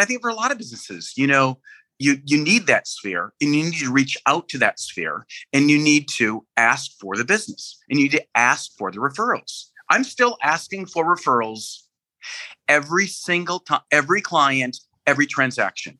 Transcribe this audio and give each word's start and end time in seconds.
And 0.00 0.06
I 0.06 0.06
think 0.06 0.22
for 0.22 0.30
a 0.30 0.34
lot 0.34 0.50
of 0.50 0.56
businesses, 0.56 1.12
you 1.14 1.26
know, 1.26 1.58
you 1.98 2.22
you 2.24 2.42
need 2.42 2.66
that 2.68 2.88
sphere 2.88 3.34
and 3.38 3.54
you 3.54 3.64
need 3.64 3.74
to 3.80 3.92
reach 3.92 4.16
out 4.24 4.48
to 4.48 4.56
that 4.56 4.80
sphere 4.80 5.26
and 5.52 5.70
you 5.70 5.78
need 5.78 6.08
to 6.16 6.46
ask 6.56 6.98
for 6.98 7.16
the 7.16 7.24
business 7.26 7.78
and 7.90 7.98
you 7.98 8.04
need 8.06 8.16
to 8.16 8.24
ask 8.34 8.70
for 8.78 8.90
the 8.90 8.96
referrals. 8.96 9.66
I'm 9.90 10.04
still 10.04 10.38
asking 10.42 10.86
for 10.86 11.04
referrals 11.04 11.82
every 12.66 13.08
single 13.08 13.58
time, 13.58 13.82
every 13.92 14.22
client, 14.22 14.78
every 15.06 15.26
transaction. 15.26 15.98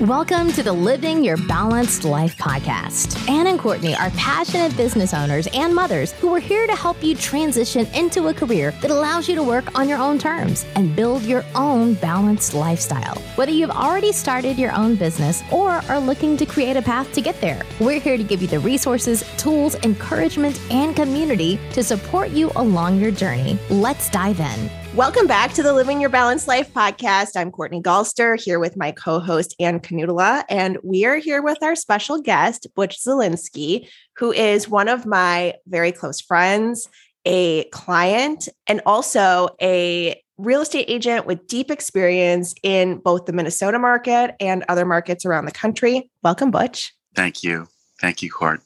Welcome 0.00 0.50
to 0.54 0.64
the 0.64 0.72
Living 0.72 1.22
Your 1.22 1.36
Balanced 1.36 2.02
Life 2.02 2.36
podcast. 2.36 3.30
Ann 3.30 3.46
and 3.46 3.60
Courtney 3.60 3.94
are 3.94 4.10
passionate 4.10 4.76
business 4.76 5.14
owners 5.14 5.46
and 5.54 5.72
mothers 5.72 6.10
who 6.14 6.34
are 6.34 6.40
here 6.40 6.66
to 6.66 6.74
help 6.74 7.00
you 7.00 7.14
transition 7.14 7.86
into 7.94 8.26
a 8.26 8.34
career 8.34 8.72
that 8.82 8.90
allows 8.90 9.28
you 9.28 9.36
to 9.36 9.42
work 9.44 9.78
on 9.78 9.88
your 9.88 9.98
own 9.98 10.18
terms 10.18 10.66
and 10.74 10.96
build 10.96 11.22
your 11.22 11.44
own 11.54 11.94
balanced 11.94 12.54
lifestyle. 12.54 13.14
Whether 13.36 13.52
you've 13.52 13.70
already 13.70 14.10
started 14.10 14.58
your 14.58 14.72
own 14.72 14.96
business 14.96 15.44
or 15.52 15.70
are 15.70 16.00
looking 16.00 16.36
to 16.38 16.44
create 16.44 16.76
a 16.76 16.82
path 16.82 17.12
to 17.12 17.20
get 17.20 17.40
there, 17.40 17.62
we're 17.78 18.00
here 18.00 18.16
to 18.16 18.24
give 18.24 18.42
you 18.42 18.48
the 18.48 18.58
resources, 18.58 19.22
tools, 19.36 19.76
encouragement, 19.84 20.60
and 20.72 20.96
community 20.96 21.60
to 21.72 21.84
support 21.84 22.30
you 22.30 22.50
along 22.56 22.98
your 22.98 23.12
journey. 23.12 23.60
Let's 23.70 24.10
dive 24.10 24.40
in. 24.40 24.83
Welcome 24.94 25.26
back 25.26 25.52
to 25.54 25.62
the 25.64 25.72
Living 25.72 26.00
Your 26.00 26.08
Balanced 26.08 26.46
Life 26.46 26.72
podcast. 26.72 27.30
I'm 27.34 27.50
Courtney 27.50 27.82
Galster 27.82 28.40
here 28.40 28.60
with 28.60 28.76
my 28.76 28.92
co 28.92 29.18
host, 29.18 29.56
Ann 29.58 29.80
Canutula, 29.80 30.44
and 30.48 30.78
we 30.84 31.04
are 31.04 31.16
here 31.16 31.42
with 31.42 31.60
our 31.64 31.74
special 31.74 32.20
guest, 32.20 32.68
Butch 32.76 33.02
Zelinsky, 33.02 33.88
who 34.16 34.30
is 34.30 34.68
one 34.68 34.86
of 34.86 35.04
my 35.04 35.54
very 35.66 35.90
close 35.90 36.20
friends, 36.20 36.88
a 37.24 37.64
client, 37.70 38.48
and 38.68 38.82
also 38.86 39.48
a 39.60 40.22
real 40.38 40.60
estate 40.60 40.84
agent 40.86 41.26
with 41.26 41.48
deep 41.48 41.72
experience 41.72 42.54
in 42.62 42.98
both 42.98 43.26
the 43.26 43.32
Minnesota 43.32 43.80
market 43.80 44.36
and 44.38 44.64
other 44.68 44.84
markets 44.84 45.26
around 45.26 45.46
the 45.46 45.52
country. 45.52 46.08
Welcome, 46.22 46.52
Butch. 46.52 46.94
Thank 47.16 47.42
you. 47.42 47.66
Thank 48.00 48.22
you, 48.22 48.30
Court. 48.30 48.60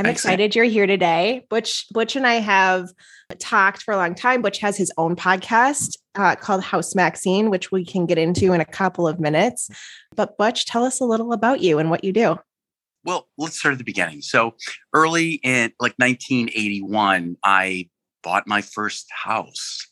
I'm 0.00 0.06
excited 0.06 0.54
you're 0.54 0.64
here 0.64 0.86
today. 0.86 1.44
Butch, 1.50 1.86
Butch 1.92 2.16
and 2.16 2.26
I 2.26 2.34
have 2.34 2.88
talked 3.38 3.82
for 3.82 3.92
a 3.92 3.98
long 3.98 4.14
time. 4.14 4.40
Butch 4.40 4.58
has 4.58 4.76
his 4.76 4.90
own 4.96 5.14
podcast 5.14 5.98
uh, 6.14 6.36
called 6.36 6.62
House 6.62 6.94
Maxine, 6.94 7.50
which 7.50 7.70
we 7.70 7.84
can 7.84 8.06
get 8.06 8.16
into 8.16 8.54
in 8.54 8.62
a 8.62 8.64
couple 8.64 9.06
of 9.06 9.20
minutes. 9.20 9.68
But 10.16 10.38
Butch, 10.38 10.64
tell 10.64 10.84
us 10.84 11.00
a 11.00 11.04
little 11.04 11.34
about 11.34 11.60
you 11.60 11.78
and 11.78 11.90
what 11.90 12.02
you 12.02 12.14
do. 12.14 12.38
Well, 13.04 13.28
let's 13.36 13.58
start 13.58 13.72
at 13.72 13.78
the 13.78 13.84
beginning. 13.84 14.22
So 14.22 14.54
early 14.94 15.40
in 15.42 15.72
like 15.80 15.94
1981, 15.98 17.36
I 17.44 17.90
bought 18.22 18.46
my 18.46 18.62
first 18.62 19.06
house. 19.10 19.86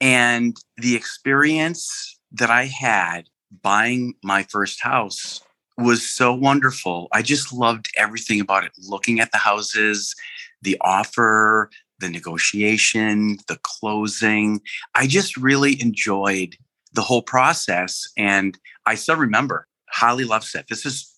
And 0.00 0.56
the 0.76 0.96
experience 0.96 2.18
that 2.32 2.50
I 2.50 2.64
had 2.64 3.28
buying 3.62 4.14
my 4.24 4.42
first 4.42 4.82
house 4.82 5.40
was 5.76 6.08
so 6.08 6.32
wonderful. 6.32 7.08
I 7.12 7.22
just 7.22 7.52
loved 7.52 7.86
everything 7.96 8.40
about 8.40 8.64
it. 8.64 8.72
Looking 8.78 9.20
at 9.20 9.32
the 9.32 9.38
houses, 9.38 10.14
the 10.62 10.76
offer, 10.80 11.70
the 11.98 12.08
negotiation, 12.08 13.38
the 13.48 13.58
closing. 13.62 14.60
I 14.94 15.06
just 15.06 15.36
really 15.36 15.80
enjoyed 15.80 16.56
the 16.92 17.02
whole 17.02 17.22
process. 17.22 18.08
And 18.16 18.58
I 18.86 18.94
still 18.94 19.16
remember 19.16 19.66
Holly 19.90 20.24
Loveset. 20.24 20.66
This 20.68 20.86
is 20.86 21.10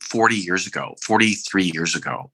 40 0.00 0.36
years 0.36 0.66
ago, 0.66 0.94
43 1.04 1.70
years 1.72 1.94
ago. 1.94 2.30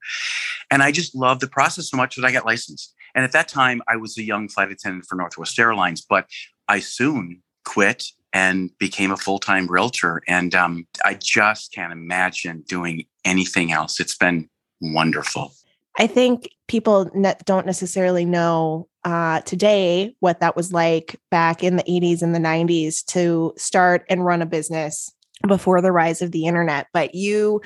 And 0.69 0.83
I 0.83 0.91
just 0.91 1.15
loved 1.15 1.41
the 1.41 1.47
process 1.47 1.89
so 1.89 1.97
much 1.97 2.15
that 2.15 2.25
I 2.25 2.31
got 2.31 2.45
licensed. 2.45 2.93
And 3.15 3.23
at 3.23 3.31
that 3.33 3.47
time, 3.47 3.81
I 3.87 3.97
was 3.97 4.17
a 4.17 4.23
young 4.23 4.47
flight 4.47 4.71
attendant 4.71 5.05
for 5.07 5.15
Northwest 5.15 5.57
Airlines, 5.59 6.01
but 6.01 6.27
I 6.67 6.79
soon 6.79 7.41
quit 7.63 8.05
and 8.33 8.69
became 8.77 9.11
a 9.11 9.17
full-time 9.17 9.67
realtor. 9.67 10.21
And 10.27 10.55
um, 10.55 10.87
i 11.03 11.15
just 11.15 11.73
can't 11.73 11.91
imagine 11.91 12.63
doing 12.67 13.05
anything 13.25 13.71
else. 13.71 13.99
It's 13.99 14.15
been 14.15 14.49
wonderful. 14.79 15.51
I 15.99 16.07
think 16.07 16.49
people 16.67 17.09
ne- 17.13 17.35
don't 17.45 17.65
necessarily 17.65 18.23
know 18.23 18.87
uh, 19.03 19.41
today 19.41 20.15
what 20.19 20.39
that 20.39 20.55
was 20.55 20.71
like 20.71 21.19
back 21.29 21.63
in 21.63 21.75
the 21.75 21.83
80s 21.83 22.21
and 22.21 22.33
the 22.33 22.39
90s 22.39 23.03
to 23.07 23.53
start 23.57 24.05
and 24.09 24.25
run 24.25 24.41
a 24.41 24.45
business 24.45 25.11
before 25.47 25.81
the 25.81 25.91
rise 25.91 26.21
of 26.21 26.31
the 26.31 26.45
internet. 26.45 26.87
But 26.93 27.15
you 27.15 27.61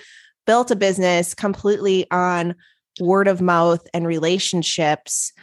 built 0.46 0.72
a 0.72 0.76
business 0.76 1.34
completely 1.34 2.10
on 2.10 2.56
word 3.00 3.28
of 3.28 3.42
mouth 3.42 3.86
and 3.94 4.08
relationships 4.08 5.34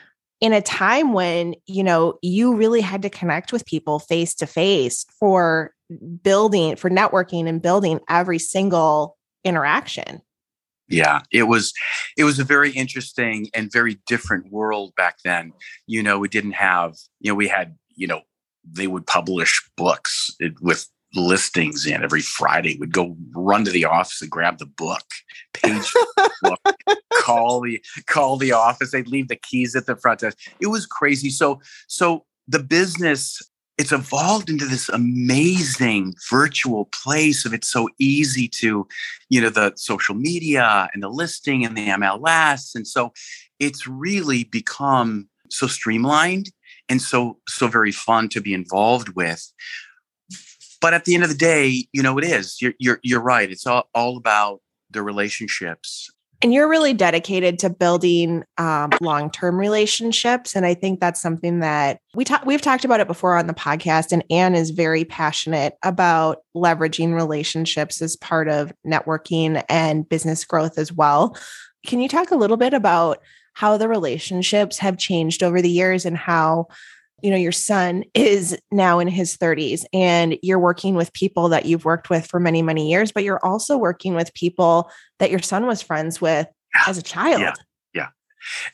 in 0.42 0.52
a 0.52 0.60
time 0.60 1.12
when 1.12 1.54
you 1.66 1.84
know 1.84 2.18
you 2.20 2.54
really 2.56 2.82
had 2.82 3.00
to 3.02 3.08
connect 3.08 3.52
with 3.52 3.64
people 3.64 4.00
face 4.00 4.34
to 4.34 4.46
face 4.46 5.06
for 5.18 5.72
building 6.22 6.76
for 6.76 6.90
networking 6.90 7.48
and 7.48 7.62
building 7.62 8.00
every 8.10 8.40
single 8.40 9.16
interaction. 9.44 10.20
Yeah 10.88 11.22
it 11.30 11.44
was 11.44 11.72
it 12.18 12.24
was 12.24 12.38
a 12.38 12.44
very 12.44 12.72
interesting 12.72 13.48
and 13.54 13.72
very 13.72 14.00
different 14.06 14.52
world 14.52 14.92
back 14.96 15.18
then. 15.24 15.52
You 15.86 16.02
know 16.02 16.18
we 16.18 16.28
didn't 16.28 16.52
have 16.52 16.96
you 17.20 17.30
know 17.30 17.36
we 17.36 17.48
had 17.48 17.76
you 17.94 18.08
know 18.08 18.22
they 18.68 18.88
would 18.88 19.06
publish 19.06 19.62
books 19.76 20.28
with 20.60 20.88
listings 21.14 21.86
in 21.86 22.02
every 22.02 22.22
Friday. 22.22 22.76
We'd 22.78 22.92
go 22.92 23.16
run 23.34 23.64
to 23.64 23.70
the 23.70 23.84
office 23.84 24.20
and 24.22 24.30
grab 24.30 24.58
the 24.58 24.66
book, 24.66 25.04
page 25.52 25.92
book, 26.42 26.60
call 27.14 27.60
the 27.60 27.82
call 28.06 28.36
the 28.36 28.52
office. 28.52 28.92
They'd 28.92 29.08
leave 29.08 29.28
the 29.28 29.36
keys 29.36 29.76
at 29.76 29.86
the 29.86 29.96
front 29.96 30.20
desk. 30.20 30.38
It 30.60 30.68
was 30.68 30.86
crazy. 30.86 31.30
So 31.30 31.60
so 31.86 32.24
the 32.48 32.58
business 32.58 33.40
it's 33.78 33.92
evolved 33.92 34.50
into 34.50 34.66
this 34.66 34.88
amazing 34.90 36.14
virtual 36.30 36.84
place 36.86 37.44
of 37.44 37.54
it's 37.54 37.68
so 37.68 37.88
easy 37.98 38.46
to 38.46 38.86
you 39.28 39.40
know 39.40 39.48
the 39.48 39.72
social 39.76 40.14
media 40.14 40.88
and 40.92 41.02
the 41.02 41.08
listing 41.08 41.64
and 41.64 41.76
the 41.76 41.88
mls 41.88 42.74
and 42.74 42.86
so 42.86 43.12
it's 43.58 43.86
really 43.86 44.44
become 44.44 45.28
so 45.50 45.66
streamlined 45.66 46.50
and 46.88 47.00
so 47.00 47.38
so 47.48 47.66
very 47.66 47.92
fun 47.92 48.28
to 48.28 48.40
be 48.40 48.52
involved 48.52 49.10
with 49.10 49.52
but 50.82 50.92
at 50.92 51.06
the 51.06 51.14
end 51.14 51.22
of 51.22 51.30
the 51.30 51.36
day, 51.36 51.86
you 51.92 52.02
know, 52.02 52.18
it 52.18 52.24
is. 52.24 52.60
You're 52.60 52.74
you're 52.78 53.00
you're 53.02 53.22
right. 53.22 53.50
It's 53.50 53.66
all, 53.66 53.88
all 53.94 54.18
about 54.18 54.60
the 54.90 55.02
relationships. 55.02 56.10
And 56.42 56.52
you're 56.52 56.68
really 56.68 56.92
dedicated 56.92 57.60
to 57.60 57.70
building 57.70 58.42
um, 58.58 58.90
long-term 59.00 59.56
relationships, 59.56 60.56
and 60.56 60.66
I 60.66 60.74
think 60.74 60.98
that's 60.98 61.22
something 61.22 61.60
that 61.60 62.00
we 62.16 62.24
talk. 62.24 62.44
We've 62.44 62.60
talked 62.60 62.84
about 62.84 62.98
it 62.98 63.06
before 63.06 63.38
on 63.38 63.46
the 63.46 63.54
podcast, 63.54 64.10
and 64.10 64.24
Anne 64.28 64.56
is 64.56 64.70
very 64.70 65.04
passionate 65.04 65.74
about 65.84 66.38
leveraging 66.56 67.14
relationships 67.14 68.02
as 68.02 68.16
part 68.16 68.48
of 68.48 68.72
networking 68.84 69.64
and 69.68 70.08
business 70.08 70.44
growth 70.44 70.78
as 70.78 70.92
well. 70.92 71.36
Can 71.86 72.00
you 72.00 72.08
talk 72.08 72.32
a 72.32 72.36
little 72.36 72.56
bit 72.56 72.74
about 72.74 73.18
how 73.54 73.76
the 73.76 73.88
relationships 73.88 74.78
have 74.78 74.98
changed 74.98 75.44
over 75.44 75.62
the 75.62 75.70
years 75.70 76.04
and 76.04 76.16
how 76.16 76.66
you 77.22 77.30
know 77.30 77.36
your 77.36 77.52
son 77.52 78.04
is 78.14 78.58
now 78.70 78.98
in 78.98 79.08
his 79.08 79.36
30s 79.36 79.84
and 79.92 80.36
you're 80.42 80.58
working 80.58 80.94
with 80.94 81.12
people 81.12 81.48
that 81.48 81.66
you've 81.66 81.84
worked 81.84 82.10
with 82.10 82.26
for 82.26 82.40
many 82.40 82.62
many 82.62 82.90
years 82.90 83.12
but 83.12 83.24
you're 83.24 83.44
also 83.44 83.76
working 83.76 84.14
with 84.14 84.32
people 84.34 84.90
that 85.18 85.30
your 85.30 85.40
son 85.40 85.66
was 85.66 85.82
friends 85.82 86.20
with 86.20 86.46
yeah. 86.74 86.82
as 86.86 86.98
a 86.98 87.02
child. 87.02 87.40
Yeah. 87.40 87.54
Yeah. 87.94 88.08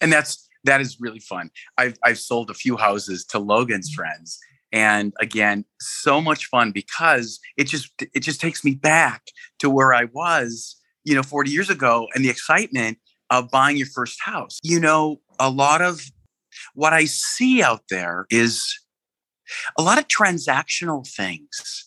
And 0.00 0.12
that's 0.12 0.48
that 0.64 0.80
is 0.80 0.98
really 1.00 1.20
fun. 1.20 1.50
I've 1.76 1.96
i've 2.04 2.18
sold 2.18 2.50
a 2.50 2.54
few 2.54 2.76
houses 2.76 3.24
to 3.26 3.38
logan's 3.38 3.90
mm-hmm. 3.90 4.02
friends 4.02 4.38
and 4.70 5.14
again 5.20 5.64
so 5.80 6.20
much 6.20 6.46
fun 6.46 6.72
because 6.72 7.40
it 7.56 7.64
just 7.64 7.90
it 8.14 8.20
just 8.20 8.40
takes 8.40 8.62
me 8.64 8.74
back 8.74 9.22
to 9.58 9.70
where 9.70 9.94
i 9.94 10.04
was 10.04 10.76
you 11.04 11.14
know 11.14 11.22
40 11.22 11.50
years 11.50 11.70
ago 11.70 12.06
and 12.14 12.22
the 12.22 12.28
excitement 12.28 12.98
of 13.30 13.50
buying 13.50 13.76
your 13.76 13.86
first 13.86 14.20
house. 14.22 14.58
You 14.62 14.80
know 14.80 15.20
a 15.38 15.50
lot 15.50 15.80
of 15.82 16.00
what 16.74 16.92
I 16.92 17.04
see 17.04 17.62
out 17.62 17.82
there 17.90 18.26
is 18.30 18.78
a 19.78 19.82
lot 19.82 19.98
of 19.98 20.08
transactional 20.08 21.06
things. 21.06 21.84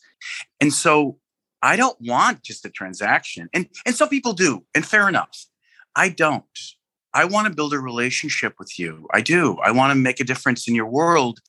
And 0.59 0.73
so 0.73 1.17
I 1.61 1.75
don't 1.75 1.97
want 2.01 2.43
just 2.43 2.65
a 2.65 2.69
transaction. 2.69 3.49
And 3.53 3.67
and 3.85 3.95
some 3.95 4.09
people 4.09 4.33
do, 4.33 4.65
and 4.73 4.85
fair 4.85 5.07
enough. 5.07 5.45
I 5.95 6.09
don't. 6.09 6.45
I 7.13 7.25
want 7.25 7.47
to 7.47 7.53
build 7.53 7.73
a 7.73 7.79
relationship 7.79 8.53
with 8.57 8.79
you. 8.79 9.07
I 9.13 9.21
do. 9.21 9.57
I 9.63 9.71
want 9.71 9.91
to 9.91 9.95
make 9.95 10.19
a 10.19 10.23
difference 10.23 10.67
in 10.67 10.75
your 10.75 10.87
world. 10.87 11.39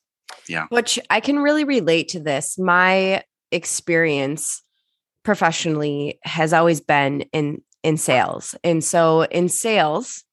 Yeah. 0.47 0.65
Which 0.69 0.99
I 1.09 1.19
can 1.19 1.39
really 1.39 1.63
relate 1.63 2.09
to 2.09 2.19
this. 2.19 2.57
My 2.59 3.23
experience 3.51 4.61
professionally 5.23 6.19
has 6.23 6.53
always 6.53 6.81
been 6.81 7.21
in 7.31 7.61
in 7.83 7.97
sales. 7.97 8.55
And 8.63 8.83
so 8.83 9.23
in 9.23 9.49
sales, 9.49 10.23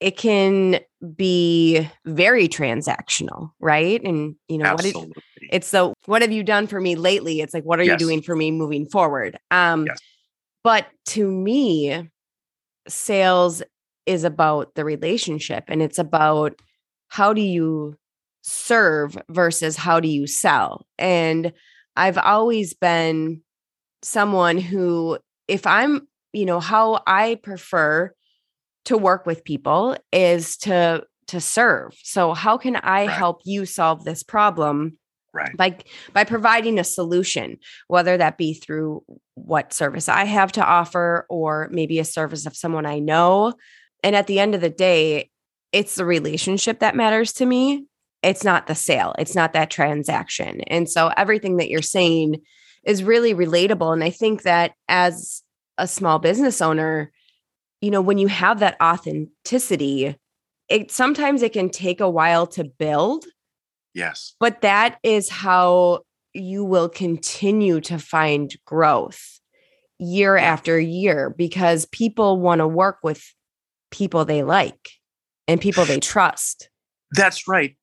it 0.00 0.16
can 0.16 0.80
be 1.14 1.88
very 2.06 2.48
transactional, 2.48 3.50
right? 3.60 4.02
And 4.02 4.34
you 4.48 4.58
know, 4.58 4.64
Absolutely. 4.64 5.08
what 5.08 5.16
it, 5.16 5.48
it's 5.52 5.70
the 5.70 5.92
what 6.06 6.22
have 6.22 6.32
you 6.32 6.42
done 6.42 6.66
for 6.66 6.80
me 6.80 6.96
lately? 6.96 7.40
It's 7.40 7.54
like 7.54 7.64
what 7.64 7.78
are 7.78 7.84
yes. 7.84 7.92
you 7.92 8.06
doing 8.06 8.22
for 8.22 8.34
me 8.34 8.50
moving 8.50 8.88
forward? 8.88 9.38
Um 9.50 9.86
yes. 9.86 9.98
but 10.64 10.86
to 11.06 11.30
me 11.30 12.08
sales 12.88 13.62
is 14.06 14.24
about 14.24 14.74
the 14.74 14.84
relationship 14.84 15.64
and 15.68 15.82
it's 15.82 15.98
about 15.98 16.54
how 17.08 17.32
do 17.32 17.42
you 17.42 17.96
serve 18.42 19.18
versus 19.28 19.76
how 19.76 20.00
do 20.00 20.08
you 20.08 20.26
sell? 20.26 20.86
And 20.98 21.52
I've 21.96 22.18
always 22.18 22.72
been 22.74 23.42
someone 24.02 24.58
who, 24.58 25.18
if 25.48 25.66
I'm, 25.66 26.08
you 26.32 26.46
know, 26.46 26.60
how 26.60 27.02
I 27.06 27.34
prefer 27.42 28.12
to 28.86 28.96
work 28.96 29.26
with 29.26 29.44
people 29.44 29.96
is 30.12 30.56
to 30.58 31.04
to 31.28 31.40
serve. 31.40 31.94
So 32.02 32.34
how 32.34 32.56
can 32.58 32.74
I 32.76 33.06
Right. 33.06 33.10
help 33.10 33.42
you 33.44 33.64
solve 33.66 34.04
this 34.04 34.22
problem? 34.22 34.98
Right. 35.32 35.56
by 35.56 35.76
by 36.12 36.24
providing 36.24 36.80
a 36.80 36.84
solution 36.84 37.58
whether 37.86 38.16
that 38.16 38.36
be 38.36 38.52
through 38.52 39.04
what 39.34 39.72
service 39.72 40.08
i 40.08 40.24
have 40.24 40.50
to 40.50 40.64
offer 40.64 41.24
or 41.30 41.68
maybe 41.70 42.00
a 42.00 42.04
service 42.04 42.46
of 42.46 42.56
someone 42.56 42.84
i 42.84 42.98
know 42.98 43.54
and 44.02 44.16
at 44.16 44.26
the 44.26 44.40
end 44.40 44.56
of 44.56 44.60
the 44.60 44.68
day 44.70 45.30
it's 45.70 45.94
the 45.94 46.04
relationship 46.04 46.80
that 46.80 46.96
matters 46.96 47.32
to 47.34 47.46
me 47.46 47.86
it's 48.24 48.42
not 48.42 48.66
the 48.66 48.74
sale 48.74 49.14
it's 49.20 49.36
not 49.36 49.52
that 49.52 49.70
transaction 49.70 50.62
and 50.62 50.90
so 50.90 51.12
everything 51.16 51.58
that 51.58 51.70
you're 51.70 51.80
saying 51.80 52.40
is 52.84 53.04
really 53.04 53.32
relatable 53.32 53.92
and 53.92 54.02
i 54.02 54.10
think 54.10 54.42
that 54.42 54.72
as 54.88 55.44
a 55.78 55.86
small 55.86 56.18
business 56.18 56.60
owner 56.60 57.12
you 57.80 57.90
know 57.90 58.00
when 58.00 58.18
you 58.18 58.28
have 58.28 58.60
that 58.60 58.76
authenticity 58.82 60.16
it 60.68 60.90
sometimes 60.90 61.42
it 61.42 61.52
can 61.52 61.68
take 61.68 62.00
a 62.00 62.10
while 62.10 62.46
to 62.46 62.64
build 62.64 63.24
Yes. 63.94 64.34
but 64.38 64.60
that 64.60 64.98
is 65.02 65.28
how 65.28 66.00
you 66.32 66.64
will 66.64 66.88
continue 66.88 67.80
to 67.80 67.98
find 67.98 68.54
growth 68.64 69.40
year 69.98 70.36
after 70.36 70.80
year 70.80 71.30
because 71.30 71.86
people 71.86 72.40
want 72.40 72.60
to 72.60 72.66
work 72.66 72.98
with 73.02 73.22
people 73.90 74.24
they 74.24 74.42
like 74.42 74.90
and 75.46 75.60
people 75.60 75.84
they 75.84 76.00
trust. 76.00 76.70
That's 77.12 77.46
right. 77.46 77.76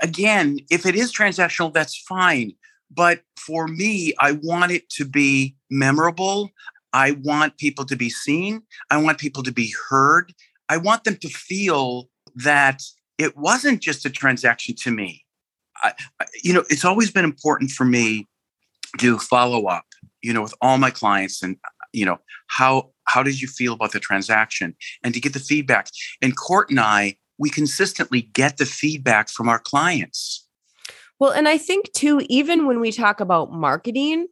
Again, 0.00 0.58
if 0.70 0.86
it 0.86 0.94
is 0.94 1.12
transactional, 1.12 1.72
that's 1.72 1.96
fine. 1.96 2.52
But 2.90 3.20
for 3.36 3.68
me, 3.68 4.14
I 4.18 4.32
want 4.32 4.72
it 4.72 4.88
to 4.90 5.04
be 5.04 5.54
memorable. 5.70 6.50
I 6.92 7.12
want 7.12 7.58
people 7.58 7.84
to 7.86 7.96
be 7.96 8.10
seen. 8.10 8.62
I 8.90 8.96
want 8.96 9.18
people 9.18 9.42
to 9.42 9.52
be 9.52 9.72
heard. 9.88 10.32
I 10.68 10.76
want 10.76 11.04
them 11.04 11.16
to 11.16 11.28
feel 11.28 12.08
that 12.36 12.82
it 13.18 13.36
wasn't 13.36 13.80
just 13.80 14.06
a 14.06 14.10
transaction 14.10 14.74
to 14.82 14.90
me. 14.90 15.24
I, 15.82 15.92
you 16.42 16.52
know, 16.52 16.64
it's 16.68 16.84
always 16.84 17.10
been 17.10 17.24
important 17.24 17.70
for 17.70 17.84
me 17.84 18.28
to 18.98 19.18
follow 19.18 19.66
up, 19.66 19.84
you 20.22 20.32
know, 20.32 20.42
with 20.42 20.54
all 20.60 20.78
my 20.78 20.90
clients 20.90 21.42
and, 21.42 21.56
you 21.92 22.04
know, 22.04 22.18
how 22.48 22.90
how 23.04 23.22
did 23.22 23.40
you 23.40 23.48
feel 23.48 23.72
about 23.72 23.92
the 23.92 24.00
transaction 24.00 24.76
and 25.02 25.12
to 25.14 25.20
get 25.20 25.32
the 25.32 25.40
feedback. 25.40 25.88
And 26.22 26.36
Court 26.36 26.70
and 26.70 26.78
I, 26.78 27.16
we 27.38 27.50
consistently 27.50 28.22
get 28.22 28.58
the 28.58 28.66
feedback 28.66 29.28
from 29.28 29.48
our 29.48 29.58
clients. 29.58 30.46
Well, 31.18 31.32
and 31.32 31.48
I 31.48 31.58
think 31.58 31.92
too, 31.92 32.22
even 32.28 32.66
when 32.66 32.80
we 32.80 32.92
talk 32.92 33.20
about 33.20 33.52
marketing, 33.52 34.28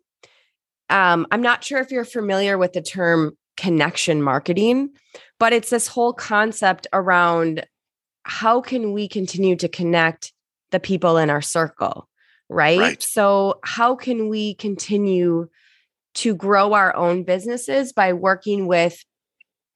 um, 0.90 1.26
I'm 1.30 1.42
not 1.42 1.64
sure 1.64 1.80
if 1.80 1.90
you're 1.90 2.04
familiar 2.04 2.58
with 2.58 2.72
the 2.72 2.82
term 2.82 3.36
connection 3.56 4.22
marketing, 4.22 4.90
but 5.38 5.52
it's 5.52 5.70
this 5.70 5.86
whole 5.86 6.12
concept 6.12 6.86
around 6.92 7.66
how 8.22 8.60
can 8.60 8.92
we 8.92 9.08
continue 9.08 9.56
to 9.56 9.68
connect 9.68 10.32
the 10.70 10.80
people 10.80 11.16
in 11.16 11.30
our 11.30 11.42
circle, 11.42 12.08
right? 12.48 12.78
Right. 12.78 13.02
So, 13.02 13.58
how 13.64 13.94
can 13.96 14.28
we 14.28 14.54
continue 14.54 15.48
to 16.14 16.34
grow 16.34 16.72
our 16.72 16.94
own 16.94 17.24
businesses 17.24 17.92
by 17.92 18.12
working 18.12 18.66
with 18.66 19.02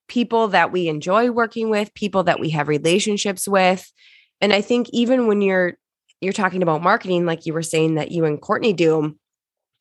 people 0.08 0.49
that 0.49 0.73
we 0.73 0.88
enjoy 0.88 1.31
working 1.31 1.70
with, 1.70 1.94
people 1.94 2.25
that 2.25 2.41
we 2.41 2.50
have 2.50 2.69
relationships 2.69 3.49
with? 3.49 3.91
And 4.41 4.53
I 4.53 4.61
think 4.61 4.88
even 4.93 5.26
when 5.26 5.41
you're 5.41 5.75
you're 6.20 6.32
talking 6.32 6.62
about 6.62 6.82
marketing, 6.82 7.26
like 7.26 7.47
you 7.47 7.53
were 7.53 7.62
saying 7.62 7.97
that 7.97 8.12
you 8.12 8.25
and 8.25 8.41
Courtney 8.41 8.73
do, 8.73 9.17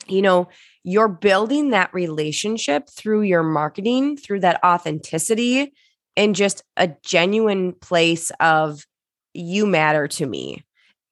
you 0.07 0.21
know, 0.21 0.47
you're 0.83 1.07
building 1.07 1.69
that 1.69 1.93
relationship 1.93 2.89
through 2.89 3.21
your 3.21 3.43
marketing, 3.43 4.17
through 4.17 4.39
that 4.41 4.59
authenticity, 4.63 5.73
and 6.17 6.35
just 6.35 6.63
a 6.77 6.89
genuine 7.03 7.73
place 7.73 8.31
of 8.39 8.85
you 9.33 9.65
matter 9.65 10.07
to 10.07 10.25
me. 10.25 10.63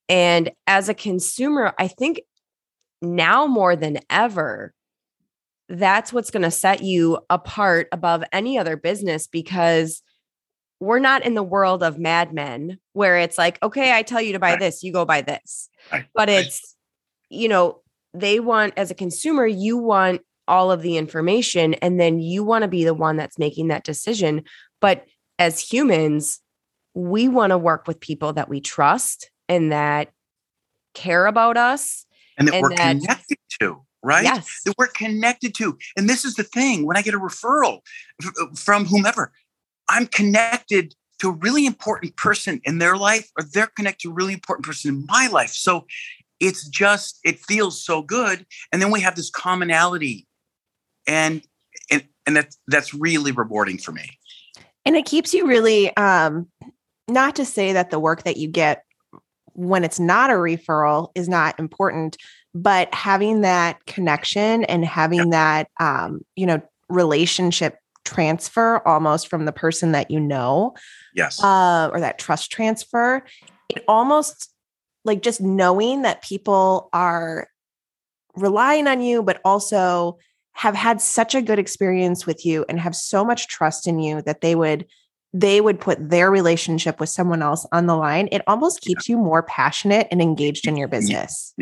And 0.10 0.52
as 0.68 0.90
a 0.90 0.94
consumer, 0.94 1.74
I 1.78 1.88
think 1.88 2.22
now 3.02 3.46
more 3.48 3.76
than 3.76 4.00
ever, 4.10 4.74
that's 5.70 6.12
what's 6.12 6.32
going 6.32 6.42
to 6.42 6.52
set 6.52 6.82
you 6.82 7.20
apart 7.30 7.88
above 7.92 8.24
any 8.32 8.58
other 8.58 8.76
business 8.76 9.28
because 9.28 10.02
we're 10.80 11.00
not 11.00 11.26
in 11.26 11.36
the 11.36 11.44
world 11.44 11.84
of 11.84 12.00
Mad 12.00 12.34
Men 12.34 12.80
where 12.94 13.18
it's 13.20 13.38
like, 13.38 13.62
okay, 13.62 13.94
I 13.94 14.02
tell 14.02 14.22
you 14.22 14.34
to 14.34 14.40
buy 14.40 14.52
Right. 14.52 14.60
this, 14.60 14.82
you 14.82 14.92
go 14.92 15.06
buy 15.06 15.22
this. 15.22 15.70
Right, 15.92 16.06
But 16.16 16.30
it's, 16.30 16.76
you 17.30 17.48
know, 17.48 17.82
they 18.14 18.40
want, 18.40 18.74
as 18.78 18.92
a 18.92 18.96
consumer, 18.96 19.46
you 19.46 19.78
want 19.78 20.22
all 20.48 20.72
of 20.72 20.82
the 20.82 20.98
information 20.98 21.76
and 21.76 22.00
then 22.00 22.20
you 22.20 22.44
want 22.44 22.64
to 22.64 22.68
be 22.68 22.84
the 22.84 22.94
one 22.94 23.18
that's 23.18 23.38
making 23.38 23.68
that 23.68 23.84
decision. 23.84 24.44
But 24.82 25.06
as 25.38 25.60
humans, 25.60 26.40
we 26.96 27.28
want 27.28 27.52
to 27.52 27.58
work 27.58 27.88
with 27.88 28.00
people 28.00 28.34
that 28.34 28.50
we 28.50 28.60
trust 28.62 29.30
and 29.48 29.72
that 29.72 30.10
care 30.96 31.28
about 31.28 31.56
us. 31.58 32.06
and 32.38 32.48
that 32.48 32.56
And 32.56 32.62
we're 32.64 32.76
that- 32.76 33.00
connected 33.00 33.38
to, 33.62 33.82
right? 34.04 34.24
Yes. 34.24 34.62
That 34.66 34.74
we're 34.78 34.88
connected 34.88 35.54
to. 35.56 35.78
And 35.96 36.10
this 36.10 36.26
is 36.26 36.36
the 36.36 36.44
thing 36.44 36.86
when 36.86 36.98
I 36.98 37.02
get 37.02 37.14
a 37.14 37.20
referral 37.20 37.80
uh, 38.26 38.46
from 38.56 38.86
whomever, 38.86 39.32
I'm 39.88 40.08
connected 40.08 40.96
to 41.20 41.30
a 41.30 41.34
really 41.34 41.66
important 41.66 42.16
person 42.16 42.62
in 42.64 42.80
their 42.80 42.96
life, 42.98 43.30
or 43.38 43.44
they're 43.44 43.68
connected 43.76 44.04
to 44.08 44.12
a 44.12 44.14
really 44.14 44.34
important 44.34 44.66
person 44.66 44.96
in 44.96 45.06
my 45.08 45.28
life. 45.28 45.50
So 45.52 45.86
it's 46.40 46.68
just, 46.68 47.20
it 47.24 47.40
feels 47.40 47.84
so 47.84 48.02
good. 48.02 48.46
And 48.72 48.82
then 48.82 48.92
we 48.92 49.02
have 49.02 49.16
this 49.16 49.30
commonality. 49.30 50.28
And 51.08 51.42
and, 51.92 52.04
and 52.28 52.36
that's 52.36 52.58
that's 52.68 52.94
really 52.94 53.32
rewarding 53.32 53.78
for 53.80 53.92
me. 53.92 54.10
and 54.86 54.96
it 54.96 55.06
keeps 55.06 55.34
you 55.34 55.48
really 55.48 55.96
um 55.98 56.48
not 57.08 57.36
to 57.36 57.46
say 57.46 57.74
that 57.74 57.90
the 57.90 58.00
work 58.00 58.24
that 58.24 58.38
you 58.38 58.48
get 58.48 58.84
when 59.54 59.84
it's 59.84 60.00
not 60.00 60.30
a 60.30 60.34
referral 60.34 61.10
is 61.16 61.28
not 61.28 61.60
important 61.60 62.18
but 62.54 62.94
having 62.94 63.42
that 63.42 63.84
connection 63.88 64.64
and 64.66 64.86
having 64.86 65.32
that 65.32 65.68
um 65.80 66.22
you 66.36 66.46
know 66.46 66.62
relationship 66.90 67.78
transfer 68.06 68.88
almost 68.88 69.28
from 69.28 69.46
the 69.46 69.52
person 69.52 69.92
that 69.92 70.12
you 70.12 70.20
know 70.20 70.74
Yes. 71.16 71.44
uh, 71.44 71.90
or 71.92 72.00
that 72.00 72.20
trust 72.20 72.52
transfer 72.52 73.24
it 73.70 73.84
almost 73.88 74.52
like 75.10 75.22
just 75.22 75.42
knowing 75.42 76.04
that 76.04 76.22
people 76.22 76.90
are 76.94 77.48
relying 78.36 78.88
on 78.88 79.02
you 79.02 79.22
but 79.22 79.42
also 79.44 80.18
have 80.54 80.76
had 80.76 81.02
such 81.02 81.36
a 81.36 81.42
good 81.42 81.60
experience 81.60 82.26
with 82.26 82.46
you 82.46 82.66
and 82.70 82.80
have 82.80 82.96
so 82.96 83.26
much 83.26 83.48
trust 83.48 83.88
in 83.88 84.00
you 84.00 84.22
that 84.22 84.42
they 84.42 84.56
would 84.56 84.86
they 85.34 85.62
would 85.62 85.80
put 85.80 86.10
their 86.10 86.32
relationship 86.32 87.00
with 87.00 87.10
someone 87.10 87.42
else 87.42 87.66
on 87.72 87.86
the 87.86 87.96
line 87.96 88.30
it 88.32 88.42
almost 88.48 88.82
keeps 88.82 89.10
you 89.10 89.18
more 89.18 89.44
passionate 89.44 90.08
and 90.12 90.22
engaged 90.22 90.68
in 90.68 90.78
your 90.78 90.88
business 90.88 91.54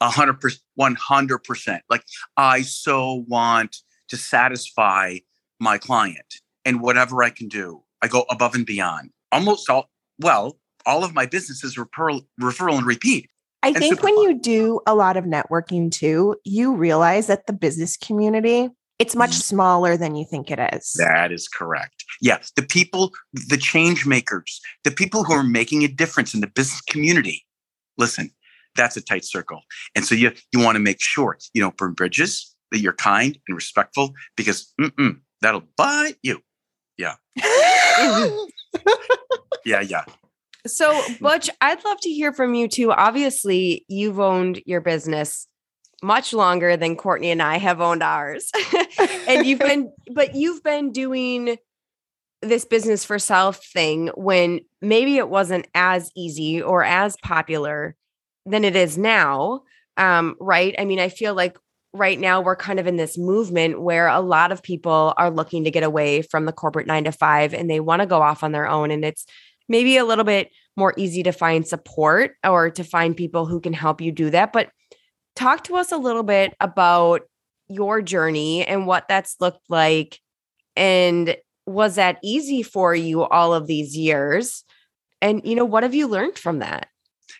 A 0.00 0.10
hundred 0.10 0.40
percent, 0.40 0.62
one 0.74 0.96
hundred 0.96 1.44
percent. 1.44 1.82
Like 1.88 2.04
I 2.36 2.62
so 2.62 3.24
want 3.28 3.76
to 4.08 4.16
satisfy 4.16 5.18
my 5.60 5.78
client, 5.78 6.40
and 6.64 6.82
whatever 6.82 7.22
I 7.22 7.30
can 7.30 7.48
do, 7.48 7.84
I 8.02 8.08
go 8.08 8.26
above 8.28 8.54
and 8.54 8.66
beyond. 8.66 9.10
Almost 9.32 9.70
all, 9.70 9.88
well, 10.18 10.58
all 10.86 11.04
of 11.04 11.14
my 11.14 11.26
businesses 11.26 11.76
referral, 11.76 12.22
referral 12.40 12.76
and 12.78 12.86
repeat. 12.86 13.28
i 13.62 13.68
And 13.68 13.78
think 13.78 14.02
when 14.02 14.14
fun. 14.14 14.22
you 14.24 14.38
do 14.38 14.80
a 14.86 14.94
lot 14.94 15.16
of 15.16 15.24
networking 15.24 15.90
too 15.90 16.36
you 16.44 16.74
realize 16.74 17.26
that 17.28 17.46
the 17.46 17.52
business 17.52 17.96
community 17.96 18.68
it's 19.00 19.16
much 19.16 19.30
Mhm. 19.32 19.42
smaller 19.42 19.96
than 19.96 20.14
you 20.14 20.24
think 20.30 20.50
it 20.52 20.60
is 20.72 20.92
That 20.98 21.32
is 21.32 21.48
correct. 21.48 22.04
Yeah, 22.20 22.38
the 22.54 22.62
people, 22.62 23.10
the 23.32 23.56
change 23.56 24.06
makers, 24.06 24.60
the 24.84 24.92
people 24.92 25.24
who 25.24 25.32
are 25.32 25.42
making 25.42 25.82
a 25.82 25.88
difference 25.88 26.32
in 26.32 26.40
the 26.40 26.46
business 26.46 26.80
community. 26.82 27.44
Listen, 27.98 28.30
that's 28.76 28.96
a 28.96 29.00
tight 29.00 29.24
circle, 29.24 29.62
and 29.96 30.04
so 30.04 30.14
you 30.14 30.30
you 30.52 30.60
want 30.60 30.76
to 30.76 30.80
make 30.90 31.00
sure 31.00 31.36
you 31.54 31.60
don't 31.60 31.76
burn 31.76 31.94
bridges. 31.94 32.54
That 32.70 32.78
you're 32.80 32.92
kind 33.14 33.36
and 33.48 33.54
respectful, 33.56 34.14
because 34.36 34.72
that'll 35.42 35.64
bite 35.76 36.16
you. 36.22 36.40
Yeah. 36.96 37.16
yeah, 39.64 39.80
yeah. 39.80 40.04
So, 40.66 41.00
Butch, 41.20 41.50
I'd 41.60 41.84
love 41.84 42.00
to 42.00 42.10
hear 42.10 42.32
from 42.32 42.54
you 42.54 42.68
too. 42.68 42.92
Obviously, 42.92 43.84
you've 43.88 44.18
owned 44.18 44.62
your 44.64 44.80
business 44.80 45.46
much 46.02 46.32
longer 46.32 46.76
than 46.76 46.96
Courtney 46.96 47.30
and 47.30 47.42
I 47.42 47.58
have 47.58 47.80
owned 47.80 48.02
ours. 48.02 48.50
and 49.28 49.46
you've 49.46 49.58
been, 49.58 49.92
but 50.12 50.34
you've 50.34 50.62
been 50.62 50.92
doing 50.92 51.56
this 52.42 52.64
business 52.64 53.04
for 53.04 53.18
self 53.18 53.64
thing 53.64 54.08
when 54.14 54.60
maybe 54.80 55.16
it 55.16 55.28
wasn't 55.28 55.66
as 55.74 56.10
easy 56.14 56.62
or 56.62 56.84
as 56.84 57.16
popular 57.22 57.96
than 58.46 58.64
it 58.64 58.76
is 58.76 58.98
now. 58.98 59.62
Um, 59.96 60.36
right. 60.40 60.74
I 60.78 60.84
mean, 60.84 60.98
I 60.98 61.08
feel 61.08 61.34
like 61.34 61.58
right 61.92 62.18
now 62.18 62.40
we're 62.40 62.56
kind 62.56 62.80
of 62.80 62.86
in 62.86 62.96
this 62.96 63.16
movement 63.16 63.80
where 63.80 64.08
a 64.08 64.20
lot 64.20 64.52
of 64.52 64.62
people 64.62 65.14
are 65.16 65.30
looking 65.30 65.64
to 65.64 65.70
get 65.70 65.84
away 65.84 66.22
from 66.22 66.44
the 66.44 66.52
corporate 66.52 66.86
nine 66.86 67.04
to 67.04 67.12
five 67.12 67.54
and 67.54 67.70
they 67.70 67.80
want 67.80 68.00
to 68.00 68.06
go 68.06 68.20
off 68.20 68.42
on 68.42 68.52
their 68.52 68.68
own. 68.68 68.90
And 68.90 69.04
it's 69.04 69.24
maybe 69.68 69.96
a 69.96 70.04
little 70.04 70.24
bit 70.24 70.50
more 70.76 70.94
easy 70.96 71.22
to 71.22 71.32
find 71.32 71.66
support 71.66 72.36
or 72.44 72.70
to 72.70 72.84
find 72.84 73.16
people 73.16 73.46
who 73.46 73.60
can 73.60 73.72
help 73.72 74.00
you 74.00 74.12
do 74.12 74.30
that. 74.30 74.52
But 74.52 74.70
talk 75.36 75.64
to 75.64 75.76
us 75.76 75.92
a 75.92 75.96
little 75.96 76.22
bit 76.22 76.54
about 76.60 77.22
your 77.68 78.02
journey 78.02 78.64
and 78.66 78.86
what 78.86 79.08
that's 79.08 79.36
looked 79.40 79.68
like. 79.68 80.20
And 80.76 81.36
was 81.66 81.94
that 81.94 82.18
easy 82.22 82.62
for 82.62 82.94
you 82.94 83.22
all 83.22 83.54
of 83.54 83.66
these 83.66 83.96
years? 83.96 84.64
And, 85.22 85.40
you 85.44 85.54
know, 85.54 85.64
what 85.64 85.82
have 85.82 85.94
you 85.94 86.06
learned 86.06 86.38
from 86.38 86.58
that? 86.58 86.88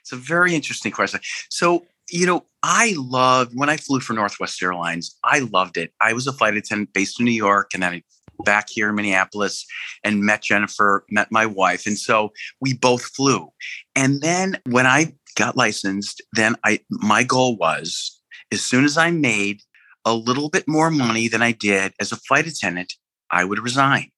It's 0.00 0.12
a 0.12 0.16
very 0.16 0.54
interesting 0.54 0.92
question. 0.92 1.20
So, 1.50 1.86
you 2.10 2.26
know, 2.26 2.44
I 2.62 2.94
loved 2.96 3.52
when 3.54 3.68
I 3.68 3.76
flew 3.76 4.00
for 4.00 4.12
Northwest 4.12 4.62
Airlines, 4.62 5.16
I 5.24 5.40
loved 5.40 5.76
it. 5.76 5.92
I 6.00 6.12
was 6.12 6.26
a 6.26 6.32
flight 6.32 6.56
attendant 6.56 6.92
based 6.92 7.18
in 7.18 7.24
New 7.24 7.32
York 7.32 7.70
and 7.74 7.82
then 7.82 7.92
I 7.94 8.02
back 8.44 8.68
here 8.68 8.88
in 8.88 8.94
Minneapolis 8.94 9.66
and 10.02 10.22
met 10.22 10.42
Jennifer, 10.42 11.04
met 11.10 11.30
my 11.30 11.46
wife. 11.46 11.86
And 11.86 11.98
so 11.98 12.32
we 12.60 12.74
both 12.74 13.04
flew. 13.04 13.48
And 13.94 14.20
then 14.20 14.58
when 14.66 14.86
I 14.86 15.14
got 15.36 15.56
licensed, 15.56 16.22
then 16.32 16.56
I 16.64 16.80
my 16.90 17.22
goal 17.22 17.56
was 17.56 18.20
as 18.52 18.62
soon 18.64 18.84
as 18.84 18.96
I 18.96 19.10
made 19.10 19.60
a 20.04 20.14
little 20.14 20.48
bit 20.48 20.68
more 20.68 20.90
money 20.90 21.28
than 21.28 21.42
I 21.42 21.52
did 21.52 21.92
as 22.00 22.12
a 22.12 22.16
flight 22.16 22.46
attendant, 22.46 22.94
I 23.30 23.44
would 23.44 23.58
resign. 23.58 24.10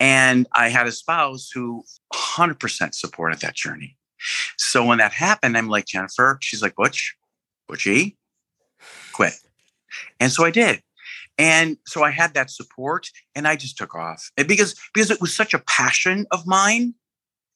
And 0.00 0.46
I 0.52 0.68
had 0.68 0.86
a 0.86 0.92
spouse 0.92 1.50
who 1.52 1.84
100% 2.14 2.94
supported 2.94 3.40
that 3.40 3.56
journey. 3.56 3.96
So 4.56 4.84
when 4.84 4.98
that 4.98 5.12
happened, 5.12 5.56
I'm 5.58 5.68
like, 5.68 5.86
Jennifer, 5.86 6.38
she's 6.40 6.62
like, 6.62 6.76
Butch, 6.76 7.16
Butchie, 7.70 8.16
quit. 9.12 9.34
And 10.20 10.30
so 10.30 10.44
I 10.44 10.50
did. 10.50 10.80
And 11.38 11.76
so 11.86 12.02
I 12.02 12.10
had 12.10 12.34
that 12.34 12.50
support 12.50 13.08
and 13.34 13.46
I 13.46 13.54
just 13.56 13.78
took 13.78 13.94
off. 13.94 14.30
And 14.36 14.48
because 14.48 14.74
because 14.92 15.10
it 15.10 15.20
was 15.20 15.34
such 15.34 15.54
a 15.54 15.60
passion 15.60 16.26
of 16.32 16.46
mine 16.46 16.94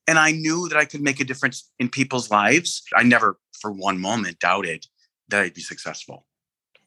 and 0.06 0.18
I 0.18 0.32
knew 0.32 0.68
that 0.68 0.78
I 0.78 0.84
could 0.84 1.02
make 1.02 1.20
a 1.20 1.24
difference 1.24 1.70
in 1.78 1.88
people's 1.88 2.30
lives. 2.30 2.82
I 2.94 3.02
never 3.02 3.38
for 3.60 3.70
one 3.72 4.00
moment 4.00 4.38
doubted 4.38 4.86
that 5.28 5.42
I'd 5.42 5.54
be 5.54 5.60
successful. 5.60 6.26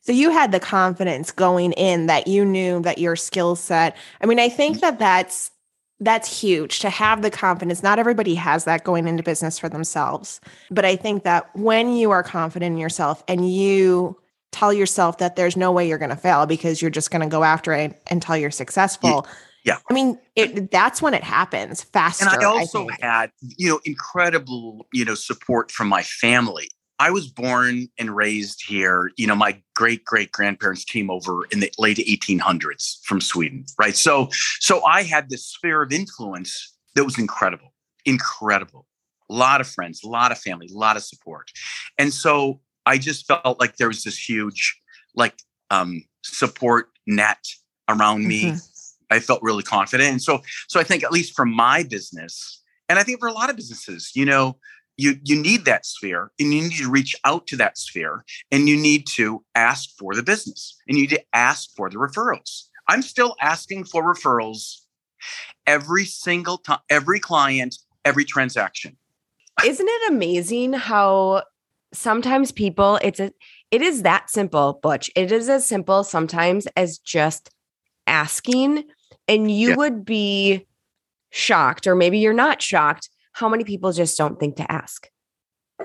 So 0.01 0.11
you 0.11 0.29
had 0.29 0.51
the 0.51 0.59
confidence 0.59 1.31
going 1.31 1.71
in 1.73 2.05
that 2.05 2.27
you 2.27 2.45
knew 2.45 2.81
that 2.81 2.99
your 2.99 3.15
skill 3.15 3.55
set. 3.55 3.97
I 4.21 4.27
mean, 4.27 4.39
I 4.39 4.49
think 4.49 4.77
mm-hmm. 4.77 4.81
that 4.81 4.99
that's 4.99 5.51
that's 5.99 6.41
huge 6.41 6.79
to 6.79 6.89
have 6.89 7.21
the 7.21 7.31
confidence. 7.31 7.81
Not 7.81 7.99
everybody 7.99 8.35
has 8.35 8.65
that 8.65 8.83
going 8.83 9.07
into 9.07 9.23
business 9.23 9.57
for 9.57 9.69
themselves. 9.69 10.41
But 10.69 10.83
I 10.83 10.97
think 10.97 11.23
that 11.23 11.55
when 11.55 11.95
you 11.95 12.11
are 12.11 12.21
confident 12.21 12.73
in 12.73 12.77
yourself 12.77 13.23
and 13.27 13.51
you 13.51 14.17
tell 14.55 14.71
yourself 14.71 15.17
that 15.17 15.35
there's 15.35 15.57
no 15.57 15.71
way 15.71 15.87
you're 15.87 15.97
going 15.97 16.09
to 16.09 16.15
fail 16.15 16.45
because 16.45 16.81
you're 16.81 16.91
just 16.91 17.11
going 17.11 17.21
to 17.21 17.27
go 17.27 17.43
after 17.43 17.73
it 17.73 18.01
until 18.09 18.37
you're 18.37 18.51
successful. 18.51 19.27
Yeah. 19.65 19.79
I 19.89 19.93
mean, 19.93 20.17
it, 20.35 20.71
that's 20.71 21.01
when 21.01 21.13
it 21.13 21.23
happens 21.23 21.83
faster. 21.83 22.29
And 22.29 22.41
I 22.41 22.45
also 22.45 22.87
I 22.87 23.05
had, 23.05 23.31
you 23.41 23.67
know, 23.67 23.81
incredible, 23.83 24.87
you 24.93 25.03
know, 25.03 25.15
support 25.15 25.71
from 25.71 25.89
my 25.89 26.03
family. 26.03 26.69
I 26.99 27.11
was 27.11 27.27
born 27.27 27.89
and 27.99 28.15
raised 28.15 28.63
here. 28.65 29.11
You 29.17 29.27
know, 29.27 29.35
my 29.35 29.61
great 29.75 30.05
great 30.05 30.31
grandparents 30.31 30.85
came 30.85 31.09
over 31.09 31.43
in 31.51 31.59
the 31.59 31.69
late 31.77 31.97
1800s 31.97 32.99
from 33.03 33.19
Sweden, 33.19 33.65
right? 33.77 33.97
So, 33.97 34.29
so 34.61 34.85
I 34.85 35.03
had 35.03 35.29
this 35.29 35.45
sphere 35.45 35.81
of 35.81 35.91
influence 35.91 36.73
that 36.93 37.03
was 37.03 37.19
incredible, 37.19 37.73
incredible. 38.05 38.87
A 39.29 39.33
lot 39.33 39.59
of 39.59 39.67
friends, 39.67 40.01
a 40.03 40.07
lot 40.07 40.31
of 40.31 40.37
family, 40.37 40.69
a 40.71 40.77
lot 40.77 40.95
of 40.95 41.03
support, 41.03 41.51
and 41.97 42.13
so 42.13 42.61
I 42.85 42.97
just 42.97 43.27
felt 43.27 43.59
like 43.59 43.77
there 43.77 43.87
was 43.87 44.03
this 44.03 44.17
huge, 44.17 44.79
like, 45.15 45.35
um, 45.71 46.03
support 46.23 46.89
net 47.07 47.43
around 47.89 48.27
me. 48.27 48.45
Mm-hmm. 48.45 48.57
I 49.11 49.19
felt 49.19 49.41
really 49.43 49.63
confident, 49.63 50.09
and 50.09 50.21
so, 50.21 50.41
so 50.67 50.79
I 50.79 50.83
think 50.83 51.03
at 51.03 51.11
least 51.11 51.35
for 51.35 51.45
my 51.45 51.83
business, 51.83 52.63
and 52.89 52.97
I 52.97 53.03
think 53.03 53.19
for 53.19 53.27
a 53.27 53.33
lot 53.33 53.51
of 53.51 53.55
businesses, 53.55 54.11
you 54.15 54.25
know, 54.25 54.57
you 54.97 55.19
you 55.23 55.41
need 55.41 55.65
that 55.65 55.85
sphere 55.85 56.31
and 56.39 56.53
you 56.53 56.61
need 56.63 56.77
to 56.77 56.89
reach 56.89 57.15
out 57.25 57.47
to 57.47 57.57
that 57.57 57.77
sphere 57.77 58.23
and 58.51 58.69
you 58.69 58.77
need 58.77 59.05
to 59.07 59.43
ask 59.55 59.89
for 59.97 60.15
the 60.15 60.23
business 60.23 60.77
and 60.87 60.97
you 60.97 61.03
need 61.03 61.09
to 61.09 61.23
ask 61.33 61.69
for 61.75 61.89
the 61.89 61.97
referrals 61.97 62.63
i'm 62.87 63.01
still 63.01 63.35
asking 63.41 63.83
for 63.83 64.03
referrals 64.03 64.81
every 65.67 66.05
single 66.05 66.57
time 66.57 66.79
every 66.89 67.19
client 67.19 67.77
every 68.03 68.25
transaction 68.25 68.97
isn't 69.65 69.87
it 69.87 70.11
amazing 70.11 70.73
how 70.73 71.43
sometimes 71.95 72.51
people 72.51 72.99
it's 73.01 73.19
a 73.19 73.31
it 73.71 73.81
is 73.81 74.03
that 74.03 74.29
simple 74.29 74.79
butch 74.81 75.09
it 75.15 75.31
is 75.31 75.49
as 75.49 75.67
simple 75.67 76.03
sometimes 76.03 76.67
as 76.75 76.97
just 76.97 77.49
asking 78.07 78.83
and 79.27 79.51
you 79.51 79.69
yeah. 79.69 79.75
would 79.75 80.05
be 80.05 80.65
shocked 81.31 81.87
or 81.87 81.95
maybe 81.95 82.19
you're 82.19 82.33
not 82.33 82.61
shocked 82.61 83.09
how 83.35 83.49
many 83.49 83.65
people 83.65 83.91
just 83.91 84.17
don't 84.17 84.39
think 84.39 84.55
to 84.55 84.71
ask? 84.71 85.09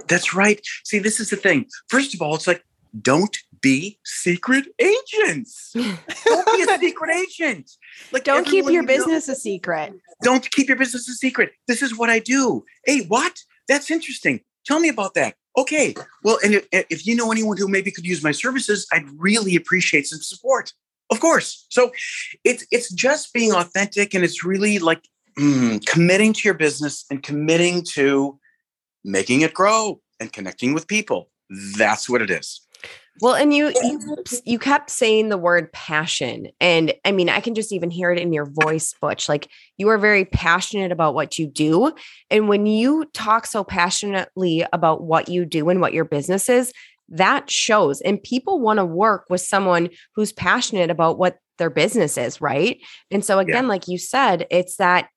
That's 0.09 0.35
right. 0.35 0.61
See, 0.85 1.00
this 1.00 1.19
is 1.19 1.31
the 1.31 1.37
thing. 1.37 1.67
First 1.88 2.14
of 2.14 2.23
all, 2.23 2.37
it's 2.37 2.47
like, 2.47 2.64
don't 3.02 3.37
be 3.61 3.99
secret 4.05 4.67
agents. 4.79 5.73
don't 5.75 6.47
be 6.47 6.62
a 6.62 6.79
secret 6.79 7.17
agent. 7.17 7.71
Like, 8.12 8.25
don't 8.25 8.47
keep 8.47 8.67
your 8.71 8.85
business 8.85 9.29
a 9.29 9.35
secret. 9.35 9.93
Don't 10.23 10.49
keep 10.50 10.69
your 10.69 10.76
business 10.76 11.09
a 11.09 11.12
secret. 11.12 11.50
This 11.67 11.83
is 11.83 11.97
what 11.99 12.09
I 12.09 12.21
do. 12.21 12.64
Hey, 12.87 13.00
what? 13.00 13.37
That's 13.69 13.90
interesting. 13.90 14.40
Tell 14.64 14.79
me 14.79 14.88
about 14.88 15.14
that. 15.14 15.35
Okay. 15.57 15.95
Well, 16.23 16.38
and 16.45 16.62
if, 16.73 17.07
you 17.07 17.16
know 17.16 17.33
anyone 17.33 17.57
who 17.57 17.69
maybe 17.69 17.90
could 17.90 18.07
use 18.07 18.23
my 18.23 18.33
services, 18.33 18.87
I'd 18.92 19.09
really 19.19 19.57
appreciate 19.57 20.07
some 20.07 20.21
support. 20.21 20.73
Of 21.11 21.19
course. 21.19 21.66
So 21.71 21.90
it's 22.45 22.64
it's 22.71 22.92
just 22.92 23.33
being 23.33 23.52
authentic 23.52 24.14
and 24.14 24.25
it's 24.25 24.45
really 24.45 24.78
like 24.78 25.02
mm, 25.38 25.85
committing 25.85 26.33
to 26.35 26.40
your 26.45 26.54
business 26.54 27.04
and 27.11 27.21
committing 27.21 27.83
to 27.95 28.38
making 29.04 29.40
it 29.40 29.52
grow 29.52 30.00
and 30.21 30.33
connecting 30.33 30.73
with 30.73 30.87
people. 30.87 31.30
That's 31.76 32.09
what 32.09 32.23
it 32.23 32.30
is. 32.30 32.61
Well, 33.21 33.35
and 33.35 33.52
you 33.52 33.73
you 33.83 34.25
you 34.45 34.59
kept 34.59 34.88
saying 34.88 35.29
the 35.29 35.37
word 35.37 35.73
passion, 35.73 36.49
and 36.61 36.95
I 37.05 37.12
mean, 37.12 37.29
I 37.29 37.40
can 37.40 37.55
just 37.55 37.73
even 37.73 37.90
hear 37.90 38.11
it 38.11 38.19
in 38.19 38.33
your 38.33 38.47
voice, 38.47 38.95
Butch. 39.00 39.29
Like 39.29 39.49
you 39.76 39.88
are 39.90 39.99
very 39.99 40.25
passionate 40.25 40.90
about 40.90 41.14
what 41.14 41.38
you 41.38 41.47
do, 41.47 41.93
and 42.31 42.49
when 42.49 42.67
you 42.67 43.05
talk 43.12 43.47
so 43.47 43.62
passionately 43.62 44.64
about 44.73 45.02
what 45.02 45.29
you 45.29 45.45
do 45.45 45.69
and 45.69 45.81
what 45.81 45.93
your 45.93 46.05
business 46.07 46.49
is, 46.49 46.73
that 47.11 47.50
shows. 47.50 48.00
And 48.00 48.23
people 48.23 48.61
want 48.61 48.79
to 48.79 48.85
work 48.85 49.25
with 49.29 49.40
someone 49.40 49.90
who's 50.14 50.33
passionate 50.33 50.90
about 50.90 51.19
what 51.19 51.38
their 51.59 51.71
business 51.71 52.17
is, 52.17 52.40
right? 52.40 52.81
And 53.11 53.25
so 53.25 53.38
again, 53.38 53.64
yeah. 53.64 53.69
like 53.69 53.88
you 53.88 53.99
said, 53.99 54.47
it's 54.50 54.76
that 54.76 55.09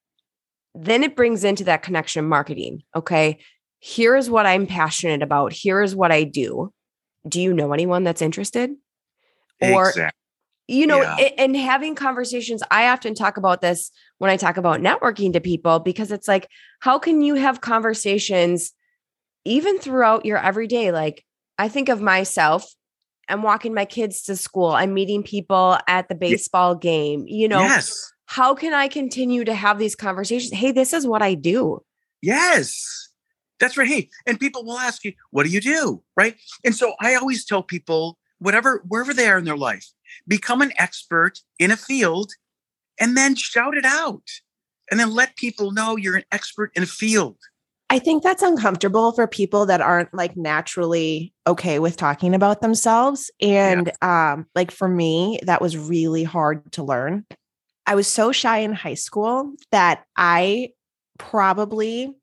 then 0.75 1.03
it 1.03 1.15
brings 1.15 1.43
into 1.43 1.63
that 1.65 1.83
connection 1.83 2.25
marketing. 2.25 2.81
Okay. 2.95 3.39
Here 3.79 4.15
is 4.15 4.29
what 4.29 4.45
I'm 4.45 4.65
passionate 4.65 5.21
about. 5.21 5.53
Here 5.53 5.81
is 5.81 5.95
what 5.95 6.11
I 6.11 6.23
do. 6.23 6.73
Do 7.27 7.41
you 7.41 7.53
know 7.53 7.73
anyone 7.73 8.03
that's 8.03 8.21
interested? 8.21 8.71
Or, 9.61 9.89
exactly. 9.89 10.19
you 10.67 10.87
know, 10.87 11.01
yeah. 11.01 11.29
and 11.37 11.55
having 11.55 11.95
conversations, 11.95 12.61
I 12.69 12.89
often 12.89 13.15
talk 13.15 13.37
about 13.37 13.61
this 13.61 13.91
when 14.17 14.29
I 14.29 14.37
talk 14.37 14.57
about 14.57 14.81
networking 14.81 15.33
to 15.33 15.39
people 15.39 15.79
because 15.79 16.11
it's 16.11 16.27
like, 16.27 16.49
how 16.79 16.99
can 16.99 17.21
you 17.21 17.35
have 17.35 17.61
conversations 17.61 18.73
even 19.45 19.79
throughout 19.79 20.25
your 20.25 20.37
everyday? 20.37 20.91
Like, 20.91 21.23
I 21.57 21.69
think 21.69 21.89
of 21.89 22.01
myself 22.01 22.65
I'm 23.29 23.41
walking 23.41 23.73
my 23.73 23.85
kids 23.85 24.23
to 24.23 24.35
school. 24.35 24.71
I'm 24.71 24.93
meeting 24.93 25.23
people 25.23 25.77
at 25.87 26.09
the 26.09 26.15
baseball 26.15 26.75
game. 26.75 27.23
You 27.25 27.47
know, 27.47 27.61
yes 27.61 28.13
how 28.33 28.55
can 28.55 28.73
I 28.73 28.87
continue 28.87 29.43
to 29.45 29.53
have 29.53 29.77
these 29.77 29.95
conversations? 29.95 30.51
Hey, 30.51 30.71
this 30.71 30.91
is 30.91 31.05
what 31.05 31.21
I 31.21 31.35
do. 31.35 31.83
Yes. 32.21 33.09
That's 33.63 33.77
right. 33.77 33.87
Hey, 33.87 34.09
and 34.25 34.37
people 34.37 34.65
will 34.65 34.77
ask 34.77 35.05
you, 35.05 35.13
what 35.31 35.45
do 35.45 35.49
you 35.49 35.61
do? 35.61 36.03
Right. 36.17 36.35
And 36.65 36.75
so 36.75 36.95
I 36.99 37.15
always 37.15 37.45
tell 37.45 37.63
people, 37.63 38.17
whatever, 38.39 38.83
wherever 38.89 39.13
they 39.13 39.27
are 39.27 39.37
in 39.37 39.45
their 39.45 39.55
life, 39.55 39.87
become 40.27 40.61
an 40.61 40.73
expert 40.77 41.39
in 41.59 41.71
a 41.71 41.77
field 41.77 42.33
and 42.99 43.15
then 43.15 43.35
shout 43.35 43.77
it 43.77 43.85
out 43.85 44.27
and 44.91 44.99
then 44.99 45.13
let 45.13 45.37
people 45.37 45.71
know 45.71 45.95
you're 45.95 46.17
an 46.17 46.25
expert 46.29 46.73
in 46.75 46.83
a 46.83 46.85
field. 46.85 47.37
I 47.89 47.99
think 47.99 48.21
that's 48.21 48.43
uncomfortable 48.43 49.13
for 49.13 49.27
people 49.27 49.65
that 49.67 49.79
aren't 49.79 50.13
like 50.13 50.35
naturally 50.35 51.33
okay 51.47 51.79
with 51.79 51.95
talking 51.95 52.35
about 52.35 52.59
themselves. 52.59 53.31
And 53.39 53.93
yeah. 54.01 54.33
um, 54.33 54.45
like 54.55 54.71
for 54.71 54.89
me, 54.89 55.39
that 55.43 55.61
was 55.61 55.77
really 55.77 56.25
hard 56.25 56.69
to 56.73 56.83
learn. 56.83 57.25
I 57.87 57.95
was 57.95 58.09
so 58.09 58.33
shy 58.33 58.57
in 58.57 58.73
high 58.73 58.95
school 58.95 59.53
that 59.71 60.03
I 60.17 60.71
probably 61.17 62.13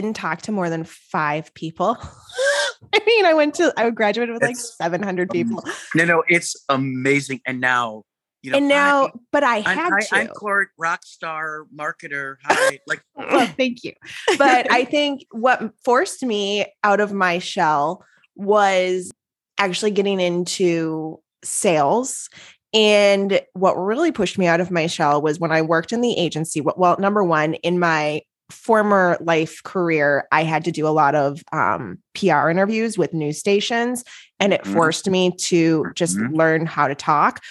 didn't 0.00 0.14
talk 0.14 0.42
to 0.42 0.52
more 0.52 0.68
than 0.68 0.84
five 0.84 1.52
people. 1.54 1.96
I 2.92 3.00
mean, 3.06 3.24
I 3.24 3.34
went 3.34 3.54
to, 3.54 3.72
I 3.76 3.88
graduated 3.90 4.34
with 4.34 4.42
like 4.42 4.56
700 4.56 5.30
people. 5.30 5.64
No, 5.94 6.04
no, 6.04 6.22
it's 6.28 6.54
amazing. 6.68 7.40
And 7.46 7.60
now, 7.60 8.02
you 8.42 8.50
know, 8.50 8.58
and 8.58 8.68
now, 8.68 9.06
I, 9.06 9.10
but 9.32 9.42
I 9.42 9.56
had 9.60 9.92
I'm, 9.92 10.00
to. 10.00 10.14
I'm 10.14 10.28
Court, 10.28 10.68
rock 10.78 11.02
star, 11.04 11.66
marketer. 11.74 12.36
Hi, 12.44 12.78
like, 12.86 13.02
well, 13.16 13.46
thank 13.46 13.82
you. 13.82 13.92
But 14.38 14.70
I 14.70 14.84
think 14.90 15.22
what 15.30 15.72
forced 15.84 16.22
me 16.22 16.66
out 16.84 17.00
of 17.00 17.12
my 17.12 17.38
shell 17.38 18.04
was 18.36 19.10
actually 19.58 19.92
getting 19.92 20.20
into 20.20 21.18
sales 21.42 22.28
and 22.74 23.40
what 23.54 23.72
really 23.72 24.12
pushed 24.12 24.36
me 24.36 24.46
out 24.46 24.60
of 24.60 24.70
my 24.70 24.86
shell 24.86 25.22
was 25.22 25.40
when 25.40 25.50
I 25.50 25.62
worked 25.62 25.92
in 25.92 26.02
the 26.02 26.18
agency. 26.18 26.60
Well, 26.60 26.96
number 26.98 27.24
one, 27.24 27.54
in 27.54 27.78
my 27.78 28.20
former 28.50 29.16
life 29.20 29.62
career, 29.64 30.26
I 30.32 30.44
had 30.44 30.64
to 30.64 30.72
do 30.72 30.86
a 30.86 30.90
lot 30.90 31.14
of 31.14 31.42
um, 31.52 31.98
PR 32.14 32.48
interviews 32.48 32.96
with 32.96 33.12
news 33.12 33.38
stations, 33.38 34.04
and 34.38 34.52
it 34.52 34.62
Mhm. 34.62 34.72
forced 34.72 35.08
me 35.08 35.32
to 35.36 35.86
just 35.94 36.16
Mhm. 36.16 36.36
learn 36.36 36.66
how 36.66 36.88
to 36.88 36.94
talk. 36.94 37.42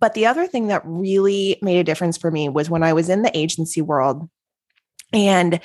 But 0.00 0.14
the 0.14 0.26
other 0.26 0.46
thing 0.46 0.68
that 0.68 0.82
really 0.84 1.58
made 1.62 1.78
a 1.78 1.84
difference 1.84 2.18
for 2.18 2.30
me 2.30 2.48
was 2.48 2.68
when 2.68 2.82
I 2.82 2.92
was 2.92 3.08
in 3.08 3.22
the 3.22 3.36
agency 3.36 3.80
world 3.80 4.28
and 5.12 5.60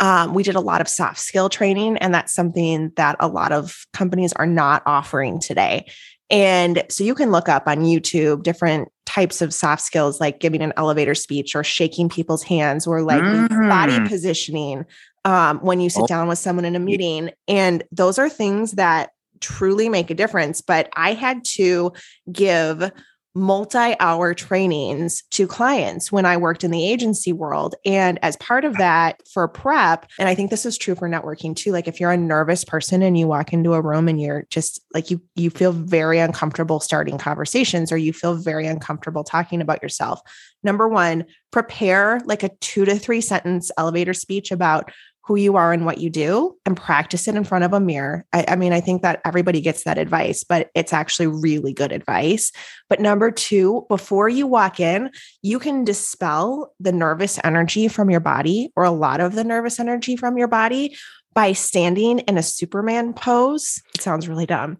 um, 0.00 0.32
we 0.32 0.44
did 0.44 0.54
a 0.54 0.60
lot 0.60 0.80
of 0.80 0.88
soft 0.88 1.18
skill 1.18 1.48
training, 1.48 1.96
and 1.98 2.14
that's 2.14 2.32
something 2.32 2.92
that 2.96 3.16
a 3.18 3.26
lot 3.26 3.50
of 3.50 3.84
companies 3.92 4.32
are 4.34 4.46
not 4.46 4.82
offering 4.86 5.40
today. 5.40 5.90
And 6.30 6.82
so 6.90 7.04
you 7.04 7.14
can 7.14 7.30
look 7.30 7.48
up 7.48 7.66
on 7.66 7.78
YouTube 7.78 8.42
different 8.42 8.88
types 9.06 9.40
of 9.40 9.54
soft 9.54 9.82
skills 9.82 10.20
like 10.20 10.40
giving 10.40 10.60
an 10.62 10.72
elevator 10.76 11.14
speech 11.14 11.56
or 11.56 11.64
shaking 11.64 12.08
people's 12.08 12.42
hands 12.42 12.86
or 12.86 13.02
like 13.02 13.22
body 13.48 13.94
Mm. 13.98 14.08
positioning 14.08 14.84
um, 15.24 15.58
when 15.60 15.80
you 15.80 15.88
sit 15.90 16.02
Oh. 16.02 16.06
down 16.06 16.28
with 16.28 16.38
someone 16.38 16.64
in 16.66 16.76
a 16.76 16.80
meeting. 16.80 17.30
And 17.48 17.82
those 17.90 18.18
are 18.18 18.28
things 18.28 18.72
that 18.72 19.10
truly 19.40 19.88
make 19.88 20.10
a 20.10 20.14
difference. 20.14 20.60
But 20.60 20.90
I 20.96 21.14
had 21.14 21.44
to 21.56 21.92
give 22.30 22.90
multi 23.38 23.94
hour 24.00 24.34
trainings 24.34 25.22
to 25.30 25.46
clients 25.46 26.10
when 26.10 26.26
I 26.26 26.36
worked 26.36 26.64
in 26.64 26.70
the 26.70 26.86
agency 26.86 27.32
world. 27.32 27.74
And 27.84 28.18
as 28.22 28.36
part 28.36 28.64
of 28.64 28.76
that 28.76 29.22
for 29.32 29.46
prep, 29.48 30.06
and 30.18 30.28
I 30.28 30.34
think 30.34 30.50
this 30.50 30.66
is 30.66 30.76
true 30.76 30.94
for 30.94 31.08
networking 31.08 31.54
too, 31.54 31.72
like 31.72 31.88
if 31.88 32.00
you're 32.00 32.10
a 32.10 32.16
nervous 32.16 32.64
person 32.64 33.02
and 33.02 33.16
you 33.16 33.26
walk 33.26 33.52
into 33.52 33.74
a 33.74 33.80
room 33.80 34.08
and 34.08 34.20
you're 34.20 34.46
just 34.50 34.80
like 34.92 35.10
you 35.10 35.22
you 35.36 35.50
feel 35.50 35.72
very 35.72 36.18
uncomfortable 36.18 36.80
starting 36.80 37.16
conversations 37.16 37.92
or 37.92 37.96
you 37.96 38.12
feel 38.12 38.34
very 38.34 38.66
uncomfortable 38.66 39.24
talking 39.24 39.60
about 39.60 39.82
yourself. 39.82 40.20
Number 40.62 40.88
1, 40.88 41.24
prepare 41.52 42.20
like 42.24 42.42
a 42.42 42.50
2 42.60 42.84
to 42.84 42.98
3 42.98 43.20
sentence 43.20 43.70
elevator 43.78 44.12
speech 44.14 44.50
about 44.50 44.90
who 45.28 45.36
you 45.36 45.56
are 45.56 45.74
and 45.74 45.84
what 45.84 45.98
you 45.98 46.08
do 46.08 46.56
and 46.64 46.74
practice 46.74 47.28
it 47.28 47.34
in 47.34 47.44
front 47.44 47.62
of 47.62 47.74
a 47.74 47.80
mirror. 47.80 48.24
I, 48.32 48.46
I, 48.48 48.56
mean, 48.56 48.72
I 48.72 48.80
think 48.80 49.02
that 49.02 49.20
everybody 49.26 49.60
gets 49.60 49.84
that 49.84 49.98
advice, 49.98 50.42
but 50.42 50.70
it's 50.74 50.94
actually 50.94 51.26
really 51.26 51.74
good 51.74 51.92
advice. 51.92 52.50
But 52.88 52.98
number 52.98 53.30
two, 53.30 53.84
before 53.90 54.30
you 54.30 54.46
walk 54.46 54.80
in, 54.80 55.10
you 55.42 55.58
can 55.58 55.84
dispel 55.84 56.72
the 56.80 56.92
nervous 56.92 57.38
energy 57.44 57.88
from 57.88 58.08
your 58.08 58.20
body 58.20 58.72
or 58.74 58.84
a 58.84 58.90
lot 58.90 59.20
of 59.20 59.34
the 59.34 59.44
nervous 59.44 59.78
energy 59.78 60.16
from 60.16 60.38
your 60.38 60.48
body 60.48 60.96
by 61.34 61.52
standing 61.52 62.20
in 62.20 62.38
a 62.38 62.42
Superman 62.42 63.12
pose. 63.12 63.82
It 63.94 64.00
sounds 64.00 64.28
really 64.28 64.46
dumb. 64.46 64.78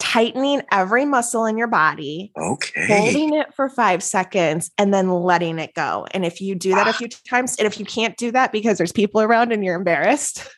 Tightening 0.00 0.62
every 0.72 1.04
muscle 1.04 1.46
in 1.46 1.56
your 1.56 1.68
body, 1.68 2.32
Okay. 2.36 2.86
holding 2.88 3.34
it 3.34 3.54
for 3.54 3.68
five 3.68 4.02
seconds 4.02 4.70
and 4.78 4.92
then 4.92 5.10
letting 5.10 5.58
it 5.58 5.74
go. 5.74 6.06
And 6.12 6.24
if 6.24 6.40
you 6.40 6.54
do 6.54 6.74
that 6.74 6.88
a 6.88 6.92
few 6.92 7.08
times, 7.08 7.56
and 7.56 7.66
if 7.66 7.78
you 7.78 7.84
can't 7.86 8.16
do 8.16 8.32
that 8.32 8.50
because 8.50 8.78
there's 8.78 8.92
people 8.92 9.20
around 9.20 9.52
and 9.52 9.64
you're 9.64 9.76
embarrassed, 9.76 10.48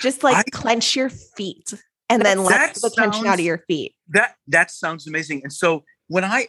just 0.00 0.22
like 0.22 0.38
I- 0.38 0.44
clench 0.52 0.96
your 0.96 1.10
feet 1.10 1.74
and 2.08 2.22
then 2.22 2.44
let 2.44 2.74
the 2.74 2.90
tension 2.90 3.26
out 3.26 3.38
of 3.38 3.44
your 3.44 3.58
feet. 3.68 3.94
That 4.08 4.36
that 4.48 4.70
sounds 4.70 5.06
amazing. 5.06 5.42
And 5.42 5.52
so 5.52 5.84
when 6.08 6.24
I 6.24 6.48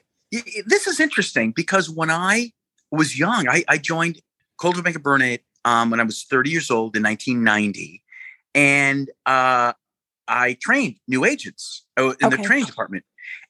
this 0.65 0.87
is 0.87 0.99
interesting 0.99 1.51
because 1.51 1.89
when 1.89 2.09
I 2.09 2.51
was 2.91 3.17
young, 3.17 3.47
I, 3.47 3.63
I 3.67 3.77
joined 3.77 4.19
Coldwell 4.57 4.83
Banker 4.83 4.99
Burnet 4.99 5.43
um, 5.65 5.89
when 5.89 5.99
I 5.99 6.03
was 6.03 6.23
30 6.23 6.49
years 6.49 6.69
old 6.71 6.95
in 6.95 7.03
1990, 7.03 8.03
and 8.55 9.09
uh, 9.25 9.73
I 10.27 10.57
trained 10.61 10.97
new 11.07 11.25
agents 11.25 11.85
uh, 11.97 12.13
in 12.19 12.27
Okay. 12.27 12.37
the 12.37 12.43
training 12.43 12.65
department. 12.65 13.05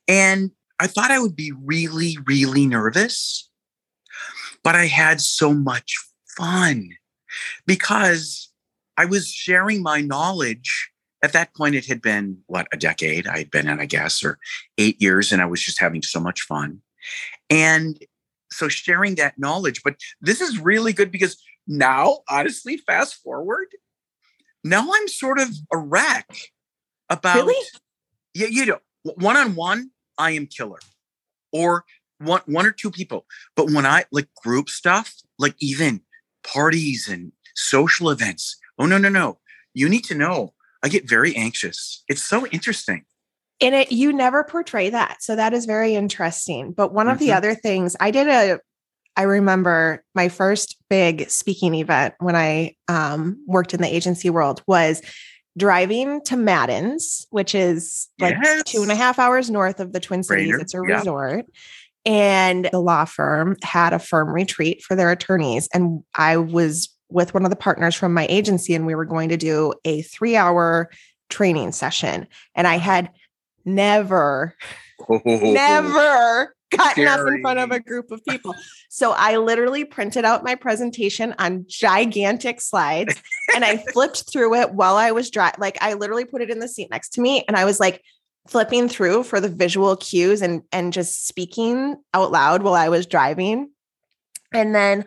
And 0.07 0.51
I 0.79 0.87
thought 0.87 1.11
I 1.11 1.19
would 1.19 1.35
be 1.35 1.51
really, 1.51 2.17
really 2.25 2.65
nervous, 2.65 3.49
but 4.63 4.75
I 4.75 4.85
had 4.85 5.21
so 5.21 5.53
much 5.53 5.95
fun 6.37 6.89
because 7.65 8.51
I 8.97 9.05
was 9.05 9.27
sharing 9.29 9.81
my 9.81 10.01
knowledge. 10.01 10.89
At 11.23 11.31
that 11.33 11.55
point, 11.55 11.75
it 11.75 11.85
had 11.85 12.01
been 12.01 12.39
what 12.47 12.67
a 12.73 12.77
decade 12.77 13.27
I 13.27 13.37
had 13.37 13.51
been 13.51 13.69
in, 13.69 13.79
I 13.79 13.85
guess, 13.85 14.23
or 14.23 14.39
eight 14.77 15.01
years, 15.01 15.31
and 15.31 15.41
I 15.41 15.45
was 15.45 15.61
just 15.61 15.79
having 15.79 16.01
so 16.01 16.19
much 16.19 16.41
fun. 16.41 16.81
And 17.49 17.97
so 18.51 18.67
sharing 18.67 19.15
that 19.15 19.39
knowledge, 19.39 19.83
but 19.83 19.95
this 20.21 20.41
is 20.41 20.59
really 20.59 20.93
good 20.93 21.11
because 21.11 21.41
now, 21.65 22.19
honestly, 22.29 22.77
fast 22.77 23.15
forward, 23.15 23.67
now 24.63 24.89
I'm 24.93 25.07
sort 25.07 25.39
of 25.39 25.49
a 25.71 25.77
wreck 25.77 26.27
about 27.09 27.45
Really? 27.47 27.65
yeah, 28.33 28.47
you 28.47 28.65
know, 28.65 28.79
one 29.03 29.37
on 29.37 29.55
one, 29.55 29.91
I 30.17 30.31
am 30.31 30.47
killer, 30.47 30.79
or 31.51 31.85
one 32.19 32.41
one 32.45 32.65
or 32.65 32.71
two 32.71 32.91
people. 32.91 33.25
But 33.55 33.71
when 33.71 33.85
I 33.85 34.05
like 34.11 34.27
group 34.43 34.69
stuff, 34.69 35.13
like 35.37 35.55
even 35.59 36.01
parties 36.43 37.07
and 37.07 37.31
social 37.55 38.09
events, 38.09 38.57
oh 38.79 38.85
no, 38.85 38.97
no, 38.97 39.09
no, 39.09 39.39
you 39.73 39.89
need 39.89 40.03
to 40.05 40.15
know. 40.15 40.53
I 40.83 40.89
get 40.89 41.07
very 41.07 41.35
anxious. 41.35 42.03
It's 42.09 42.23
so 42.23 42.45
interesting. 42.47 43.05
And 43.61 43.75
it 43.75 43.91
you 43.91 44.11
never 44.11 44.43
portray 44.43 44.89
that. 44.89 45.23
So 45.23 45.35
that 45.35 45.53
is 45.53 45.65
very 45.65 45.95
interesting. 45.95 46.71
But 46.73 46.93
one 46.93 47.07
of 47.07 47.19
the 47.19 47.29
Mhm. 47.29 47.35
other 47.37 47.55
things 47.55 47.95
I 47.99 48.11
did 48.11 48.27
a 48.27 48.59
I 49.15 49.23
remember 49.23 50.03
my 50.15 50.27
first 50.27 50.77
big 50.89 51.29
speaking 51.29 51.75
event 51.75 52.15
when 52.19 52.35
I 52.35 52.75
um, 52.87 53.43
worked 53.47 53.73
in 53.73 53.81
the 53.81 53.93
agency 53.93 54.29
world 54.29 54.63
was 54.65 55.03
driving 55.57 56.21
to 56.23 56.35
Madden's, 56.35 57.27
which 57.29 57.53
is 57.53 58.07
like 58.19 58.35
two 58.65 58.81
and 58.81 58.91
a 58.91 58.93
Yes. 58.93 58.97
half 58.97 59.19
hours 59.19 59.49
north 59.49 59.79
of 59.79 59.93
the 59.93 59.99
Twin 59.99 60.23
Cities. 60.23 60.55
It's 60.59 60.73
a 60.73 60.81
yeah. 60.87 60.95
resort. 60.95 61.45
And 62.05 62.69
the 62.71 62.79
law 62.79 63.05
firm 63.05 63.55
had 63.63 63.93
a 63.93 63.99
firm 63.99 64.29
retreat 64.29 64.83
for 64.83 64.95
their 64.95 65.11
attorneys. 65.11 65.69
And 65.73 66.03
I 66.15 66.37
was 66.37 66.89
with 67.09 67.33
one 67.33 67.45
of 67.45 67.49
the 67.49 67.55
partners 67.55 67.95
from 67.95 68.13
my 68.13 68.25
agency, 68.29 68.73
and 68.73 68.85
we 68.85 68.95
were 68.95 69.05
going 69.05 69.29
to 69.29 69.37
do 69.37 69.73
a 69.85 70.01
three 70.01 70.35
hour 70.35 70.89
training 71.29 71.71
session. 71.71 72.27
And 72.55 72.67
I 72.67 72.77
had 72.77 73.11
never 73.65 74.55
oh. 75.09 75.21
never 75.25 76.55
gotten 76.77 77.07
up 77.07 77.27
in 77.27 77.41
front 77.41 77.59
of 77.59 77.71
a 77.71 77.79
group 77.79 78.11
of 78.11 78.23
people. 78.25 78.55
So 78.89 79.11
I 79.11 79.37
literally 79.37 79.85
printed 79.85 80.25
out 80.25 80.43
my 80.43 80.55
presentation 80.55 81.33
on 81.39 81.65
gigantic 81.67 82.61
slides 82.61 83.21
and 83.55 83.63
I 83.63 83.77
flipped 83.93 84.31
through 84.31 84.55
it 84.55 84.73
while 84.73 84.95
I 84.95 85.11
was 85.11 85.29
driving. 85.29 85.59
Like 85.59 85.77
I 85.81 85.93
literally 85.93 86.25
put 86.25 86.41
it 86.41 86.49
in 86.49 86.59
the 86.59 86.67
seat 86.67 86.89
next 86.91 87.09
to 87.13 87.21
me 87.21 87.43
and 87.47 87.57
I 87.57 87.65
was 87.65 87.79
like 87.79 88.01
flipping 88.47 88.89
through 88.89 89.23
for 89.23 89.39
the 89.39 89.49
visual 89.49 89.95
cues 89.95 90.41
and 90.41 90.63
and 90.71 90.91
just 90.91 91.27
speaking 91.27 91.95
out 92.13 92.31
loud 92.31 92.63
while 92.63 92.73
I 92.73 92.89
was 92.89 93.05
driving. 93.05 93.71
And 94.53 94.75
then 94.75 95.05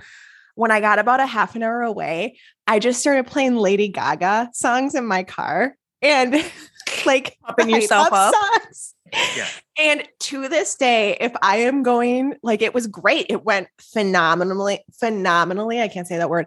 when 0.55 0.71
I 0.71 0.81
got 0.81 0.99
about 0.99 1.21
a 1.21 1.27
half 1.27 1.55
an 1.55 1.63
hour 1.63 1.83
away, 1.83 2.39
I 2.67 2.79
just 2.79 3.01
started 3.01 3.27
playing 3.27 3.57
Lady 3.57 3.89
Gaga 3.89 4.51
songs 4.53 4.95
in 4.95 5.07
my 5.07 5.23
car 5.23 5.77
and 6.03 6.35
like 7.07 7.37
popping 7.43 7.71
yourself 7.71 8.09
up. 8.11 8.35
songs. 8.35 8.95
Yeah. 9.13 9.49
And 9.79 10.09
to 10.21 10.49
this 10.49 10.75
day, 10.75 11.17
if 11.21 11.33
I 11.43 11.59
am 11.59 11.83
going, 11.83 12.35
like 12.43 12.63
it 12.63 12.75
was 12.75 12.87
great. 12.87 13.27
It 13.29 13.45
went 13.45 13.69
phenomenally, 13.81 14.85
phenomenally. 14.99 15.81
I 15.81 15.89
can't 15.89 16.07
say 16.07 16.17
that 16.17 16.31
word. 16.31 16.47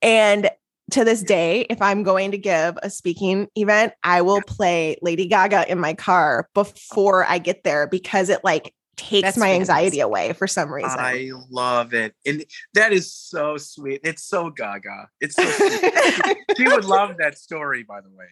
And 0.00 0.48
to 0.92 1.04
this 1.04 1.22
day, 1.22 1.66
if 1.68 1.82
I'm 1.82 2.02
going 2.02 2.30
to 2.30 2.38
give 2.38 2.78
a 2.82 2.88
speaking 2.88 3.48
event, 3.56 3.92
I 4.02 4.22
will 4.22 4.40
play 4.42 4.96
Lady 5.02 5.26
Gaga 5.26 5.70
in 5.70 5.78
my 5.78 5.94
car 5.94 6.48
before 6.54 7.26
I 7.26 7.38
get 7.38 7.62
there 7.62 7.86
because 7.86 8.30
it 8.30 8.42
like 8.42 8.74
takes 8.96 9.22
That's 9.22 9.36
my 9.38 9.52
anxiety 9.52 10.00
away 10.00 10.32
for 10.32 10.46
some 10.46 10.72
reason. 10.72 10.98
I 10.98 11.30
love 11.50 11.94
it. 11.94 12.14
And 12.26 12.44
that 12.74 12.92
is 12.92 13.12
so 13.12 13.56
sweet. 13.56 14.00
It's 14.02 14.24
so 14.24 14.50
gaga. 14.50 15.08
It's 15.20 15.36
so 15.36 15.44
sweet. 15.44 16.36
she 16.56 16.68
would 16.68 16.84
love 16.84 17.16
that 17.18 17.38
story, 17.38 17.84
by 17.84 18.00
the 18.00 18.10
way. 18.10 18.26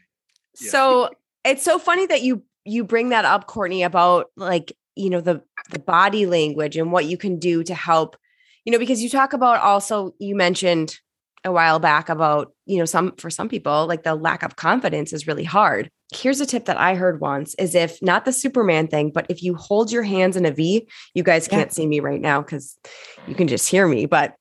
Yeah. 0.61 0.71
So 0.71 1.11
it's 1.45 1.63
so 1.63 1.79
funny 1.79 2.07
that 2.07 2.23
you 2.23 2.43
you 2.67 2.85
bring 2.85 3.11
that 3.11 3.25
up, 3.25 3.47
Courtney, 3.47 3.83
about 3.83 4.31
like 4.37 4.77
you 4.95 5.11
know 5.11 5.21
the 5.21 5.43
the 5.71 5.79
body 5.79 6.27
language 6.27 6.77
and 6.77 6.93
what 6.93 7.07
you 7.07 7.17
can 7.17 7.39
do 7.39 7.63
to 7.65 7.75
help. 7.75 8.17
You 8.65 8.73
know, 8.73 8.79
because 8.79 9.03
you 9.03 9.09
talk 9.09 9.33
about 9.33 9.61
also 9.61 10.15
you 10.19 10.35
mentioned 10.35 10.99
a 11.45 11.53
while 11.53 11.79
back 11.79 12.09
about 12.09 12.53
you 12.67 12.79
know 12.79 12.85
some 12.85 13.15
for 13.17 13.31
some 13.31 13.49
people 13.49 13.87
like 13.87 14.03
the 14.03 14.15
lack 14.15 14.43
of 14.43 14.57
confidence 14.57 15.13
is 15.13 15.27
really 15.27 15.45
hard. 15.45 15.91
Here's 16.15 16.41
a 16.41 16.47
tip 16.47 16.67
that 16.67 16.79
I 16.79 16.95
heard 16.95 17.21
once 17.21 17.55
is 17.55 17.75
if 17.75 18.01
not 18.03 18.25
the 18.25 18.33
Superman 18.33 18.89
thing, 18.89 19.11
but 19.11 19.27
if 19.29 19.43
you 19.43 19.55
hold 19.55 19.91
your 19.91 20.03
hands 20.03 20.37
in 20.37 20.45
a 20.45 20.53
V, 20.53 20.89
you 21.15 21.23
guys 21.23 21.49
can't 21.49 21.73
see 21.73 21.87
me 21.87 22.01
right 22.01 22.21
now 22.21 22.43
because 22.43 22.79
you 23.27 23.35
can 23.35 23.49
just 23.49 23.69
hear 23.69 23.89
me, 23.89 24.07
but 24.07 24.35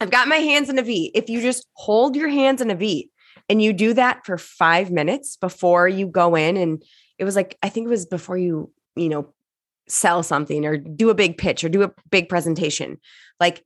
I've 0.00 0.10
got 0.10 0.28
my 0.28 0.36
hands 0.36 0.68
in 0.68 0.78
a 0.78 0.82
V. 0.82 1.10
If 1.14 1.28
you 1.28 1.40
just 1.40 1.66
hold 1.74 2.16
your 2.16 2.28
hands 2.28 2.60
in 2.60 2.70
a 2.70 2.74
V 2.74 3.10
and 3.48 3.60
you 3.62 3.72
do 3.72 3.94
that 3.94 4.24
for 4.24 4.38
five 4.38 4.90
minutes 4.90 5.36
before 5.36 5.88
you 5.88 6.06
go 6.06 6.34
in, 6.34 6.56
and 6.56 6.82
it 7.22 7.24
was 7.24 7.36
like, 7.36 7.56
I 7.62 7.68
think 7.68 7.86
it 7.86 7.90
was 7.90 8.04
before 8.04 8.36
you, 8.36 8.72
you 8.96 9.08
know, 9.08 9.32
sell 9.88 10.24
something 10.24 10.66
or 10.66 10.76
do 10.76 11.08
a 11.08 11.14
big 11.14 11.38
pitch 11.38 11.62
or 11.62 11.68
do 11.68 11.84
a 11.84 11.92
big 12.10 12.28
presentation, 12.28 12.98
like 13.38 13.64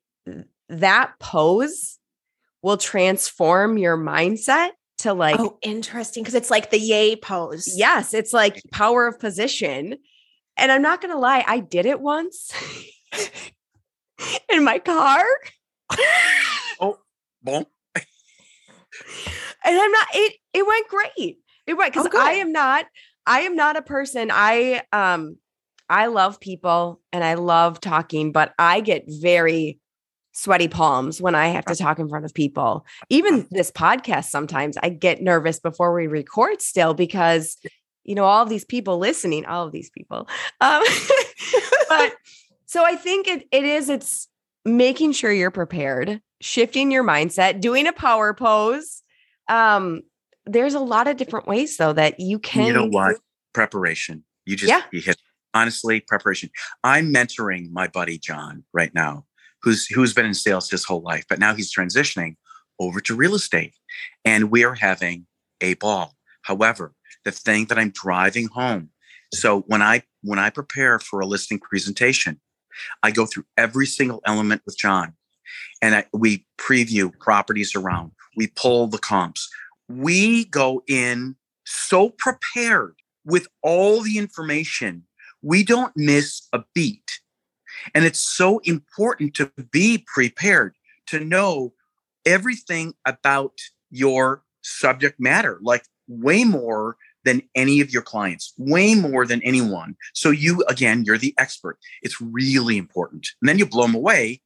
that 0.69 1.15
pose 1.19 1.99
will 2.61 2.77
transform 2.77 3.79
your 3.79 3.97
mindset 3.97 4.73
to 4.99 5.15
like, 5.15 5.41
oh, 5.41 5.57
interesting. 5.63 6.23
Because 6.23 6.35
it's 6.35 6.51
like 6.51 6.71
the 6.71 6.79
yay 6.79 7.17
pose. 7.17 7.67
yes, 7.79 8.13
it's 8.13 8.35
like 8.35 8.61
power 8.73 9.07
of 9.07 9.19
position. 9.19 9.97
And 10.59 10.71
I'm 10.71 10.83
not 10.83 11.01
going 11.01 11.15
to 11.15 11.19
lie, 11.19 11.43
I 11.47 11.61
did 11.61 11.87
it 11.87 11.99
once 11.99 12.53
in 14.51 14.65
my 14.65 14.79
car. 14.81 15.25
Oh 16.79 16.99
boom. 17.43 17.65
and 17.95 18.05
I'm 19.65 19.93
not. 19.93 20.09
It 20.13 20.35
it 20.53 20.67
went 20.67 20.89
great. 20.89 21.39
It 21.67 21.75
went 21.75 21.95
because 21.95 22.09
Oh, 22.13 22.21
I 22.21 22.33
am 22.33 22.53
not. 22.53 22.85
I 23.27 23.41
am 23.41 23.57
not 23.57 23.77
a 23.77 23.83
person. 23.83 24.31
I 24.33 24.83
um 24.93 25.37
I 25.89 26.07
love 26.07 26.41
people 26.41 27.01
and 27.13 27.23
I 27.23 27.35
love 27.35 27.81
talking, 27.81 28.33
but 28.33 28.55
I 28.59 28.81
get 28.81 29.05
very 29.07 29.79
sweaty 30.33 30.69
palms 30.69 31.21
when 31.21 31.35
I 31.35 31.49
have 31.49 31.65
to 31.67 31.75
talk 31.75 31.99
in 31.99 32.09
front 32.09 32.25
of 32.25 32.35
people. 32.35 32.85
Even 33.09 33.47
this 33.51 33.71
podcast, 33.71 34.27
sometimes 34.27 34.77
I 34.83 34.91
get 34.91 35.23
nervous 35.23 35.59
before 35.59 35.95
we 35.95 36.07
record 36.07 36.61
still 36.61 36.93
because 36.95 37.57
you 38.05 38.15
know 38.15 38.25
all 38.25 38.43
of 38.43 38.49
these 38.49 38.65
people 38.65 38.99
listening, 38.99 39.47
all 39.47 39.67
of 39.67 39.73
these 39.73 39.91
people. 39.91 40.29
Um, 40.61 40.83
but 41.89 42.15
so 42.67 42.85
I 42.85 42.97
think 42.97 43.29
it 43.29 43.47
it 43.51 43.65
is 43.65 43.89
it's 43.89 44.29
making 44.65 45.13
sure 45.13 45.33
you're 45.33 45.51
prepared, 45.51 46.21
shifting 46.41 46.91
your 46.91 47.05
mindset, 47.05 47.61
doing 47.61 47.87
a 47.87 47.93
power 47.93 48.35
pose. 48.35 49.03
Um, 49.49 50.03
there's 50.47 50.75
a 50.75 50.81
lot 50.81 51.09
of 51.09 51.17
different 51.17 51.47
ways 51.47 51.77
though 51.77 51.93
that 51.93 52.21
you 52.21 52.39
can 52.39 52.67
you 52.67 52.73
know 52.73 52.87
what? 52.87 53.17
Preparation. 53.53 54.25
You 54.45 54.57
just 54.57 54.71
Yeah. 54.71 54.83
you 54.93 55.01
hit 55.01 55.19
honestly 55.55 56.01
preparation. 56.01 56.51
I'm 56.85 57.13
mentoring 57.13 57.71
my 57.73 57.89
buddy 57.89 58.19
John 58.19 58.65
right 58.73 58.95
now, 58.95 59.27
who's 59.63 59.87
who's 59.87 60.13
been 60.15 60.27
in 60.27 60.35
sales 60.35 60.71
his 60.71 60.85
whole 60.85 61.03
life, 61.03 61.25
but 61.29 61.39
now 61.39 61.55
he's 61.55 61.75
transitioning 61.75 62.37
over 62.79 63.01
to 63.01 63.15
real 63.15 63.35
estate, 63.35 63.75
and 64.25 64.51
we 64.51 64.65
are 64.65 64.75
having 64.75 65.27
a 65.61 65.75
ball. 65.75 66.15
However, 66.43 66.95
the 67.25 67.33
thing 67.33 67.67
that 67.67 67.79
I'm 67.79 67.91
driving 67.91 68.49
home. 68.49 68.91
So 69.35 69.63
when 69.63 69.83
I 69.83 70.03
when 70.23 70.39
I 70.39 70.51
prepare 70.51 70.99
for 70.99 71.21
a 71.21 71.27
listing 71.27 71.59
presentation, 71.59 72.41
I 73.03 73.11
go 73.11 73.27
through 73.27 73.47
every 73.57 73.87
single 73.87 74.21
element 74.25 74.63
with 74.65 74.79
John, 74.79 75.15
and 75.83 75.97
I, 75.97 76.05
we 76.13 76.47
preview 76.59 77.11
properties 77.19 77.75
around. 77.75 78.13
We 78.37 78.49
pull 78.49 78.87
the 78.87 78.99
comps. 78.99 79.49
We 79.89 80.47
go 80.47 80.83
in 80.89 81.37
so 81.65 82.11
prepared 82.11 82.97
with 83.25 83.49
all 83.63 84.01
the 84.01 84.19
information. 84.19 85.05
We 85.43 85.65
don't 85.65 85.97
miss 85.97 86.49
a 86.53 86.65
beat. 86.75 87.21
And 87.95 88.05
it's 88.05 88.21
so 88.21 88.59
important 88.61 89.35
to 89.35 89.51
be 89.71 90.05
prepared 90.13 90.75
to 91.07 91.21
know 91.21 91.73
everything 92.25 92.95
about 93.05 93.53
your 93.91 94.43
subject 94.63 95.21
matter, 95.21 95.59
like 95.63 95.85
way 96.09 96.45
more 96.45 96.97
than 97.25 97.43
any 97.55 97.81
of 97.81 97.93
your 97.93 98.03
clients, 98.03 98.55
way 98.57 98.95
more 98.95 99.27
than 99.27 99.43
anyone. 99.43 99.97
So 100.15 100.31
you, 100.31 100.65
again, 100.69 101.05
you're 101.05 101.19
the 101.19 101.35
expert. 101.39 101.79
It's 102.03 102.21
really 102.21 102.77
important. 102.77 103.27
And 103.41 103.49
then 103.49 103.59
you 103.59 103.67
blow 103.67 103.83
them 103.83 103.95
away. 103.95 104.41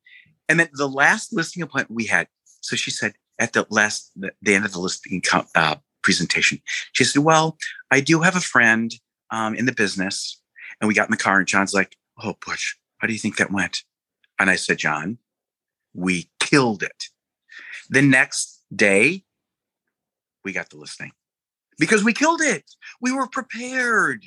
And 0.48 0.59
then 0.59 0.68
the 0.72 0.88
last 0.88 1.33
listing 1.33 1.62
appointment 1.62 1.96
we 1.96 2.07
had, 2.07 2.26
so 2.61 2.76
she 2.76 2.90
said 2.90 3.12
at 3.40 3.55
the 3.55 3.66
last, 3.70 4.12
the, 4.14 4.31
the 4.42 4.55
end 4.55 4.64
of 4.64 4.72
the 4.72 4.79
listing 4.79 5.20
uh, 5.57 5.74
presentation, 6.03 6.61
she 6.92 7.03
said, 7.03 7.24
well, 7.24 7.57
I 7.90 8.00
do 8.00 8.20
have 8.20 8.37
a 8.37 8.40
friend 8.40 8.92
um, 9.31 9.55
in 9.57 9.64
the 9.66 9.72
business. 9.72 10.40
And 10.81 10.87
we 10.87 10.94
got 10.94 11.09
in 11.09 11.11
the 11.11 11.16
car 11.16 11.38
and 11.38 11.48
John's 11.48 11.74
like, 11.74 11.96
oh, 12.22 12.35
Butch, 12.46 12.76
how 12.98 13.07
do 13.09 13.12
you 13.12 13.18
think 13.18 13.37
that 13.38 13.50
went? 13.50 13.83
And 14.38 14.48
I 14.48 14.57
said, 14.57 14.79
John, 14.79 15.18
we 15.94 16.31
killed 16.38 16.83
it. 16.83 17.05
The 17.88 18.03
next 18.03 18.62
day, 18.74 19.24
we 20.44 20.53
got 20.53 20.70
the 20.70 20.76
listing 20.76 21.12
because 21.79 22.05
we 22.05 22.12
killed 22.12 22.40
it. 22.40 22.64
We 23.00 23.12
were 23.12 23.26
prepared. 23.26 24.24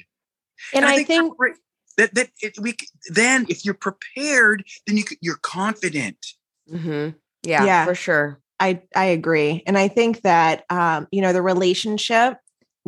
And, 0.73 0.85
I, 0.85 1.03
think, 1.03 1.37
prepar- 1.37 1.55
that 1.97 2.13
that 2.15 2.29
it, 2.41 2.57
we 2.59 2.75
then 3.09 3.45
if 3.49 3.65
you're 3.65 3.73
prepared, 3.73 4.63
then 4.85 4.97
you 4.97 5.03
you're 5.21 5.37
confident. 5.37 6.17
Mhm. 6.71 7.15
yeah, 7.43 7.65
Yeah. 7.65 7.85
for 7.85 7.95
sure. 7.95 8.39
I 8.59 8.81
I 8.95 9.05
agree. 9.05 9.63
And 9.65 9.77
I 9.77 9.87
think 9.87 10.21
that 10.21 10.63
um, 10.69 11.07
you 11.11 11.21
know, 11.21 11.33
the 11.33 11.41
relationship 11.41 12.37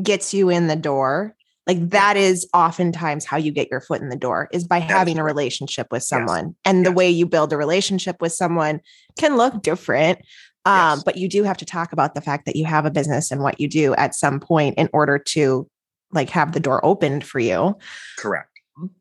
gets 0.01 0.34
you 0.34 0.49
in 0.49 0.67
the 0.67 0.75
door. 0.75 1.36
Like 1.67 1.89
that 1.89 2.15
is 2.15 2.47
oftentimes 2.54 3.25
how 3.25 3.38
you 3.38 3.51
get 3.51 3.71
your 3.71 3.82
foot 3.82 3.99
in 4.01 4.10
the 4.10 4.15
door 4.15 4.47
is 4.54 4.63
by 4.67 4.78
having 4.78 5.17
a 5.17 5.23
relationship 5.23 5.88
with 5.91 6.04
someone. 6.04 6.56
And 6.63 6.86
the 6.86 6.91
way 6.91 7.10
you 7.10 7.25
build 7.25 7.51
a 7.51 7.58
relationship 7.58 8.17
with 8.21 8.34
someone 8.34 8.82
can 9.17 9.36
look 9.38 9.63
different. 9.63 10.19
Um, 10.65 10.97
Yes. 10.97 11.04
but 11.04 11.17
you 11.17 11.28
do 11.28 11.43
have 11.43 11.58
to 11.58 11.65
talk 11.65 11.91
about 11.91 12.13
the 12.13 12.21
fact 12.21 12.45
that 12.45 12.56
you 12.56 12.65
have 12.65 12.86
a 12.86 12.91
business 12.91 13.32
and 13.32 13.41
what 13.41 13.60
you 13.60 13.67
do 13.67 13.95
at 13.95 14.13
some 14.15 14.39
point 14.39 14.78
in 14.78 14.89
order 14.93 15.17
to 15.19 15.67
like 16.12 16.30
have 16.30 16.51
the 16.54 16.60
door 16.60 16.86
opened 16.86 17.23
for 17.25 17.39
you. 17.39 17.75
Correct. 18.17 18.49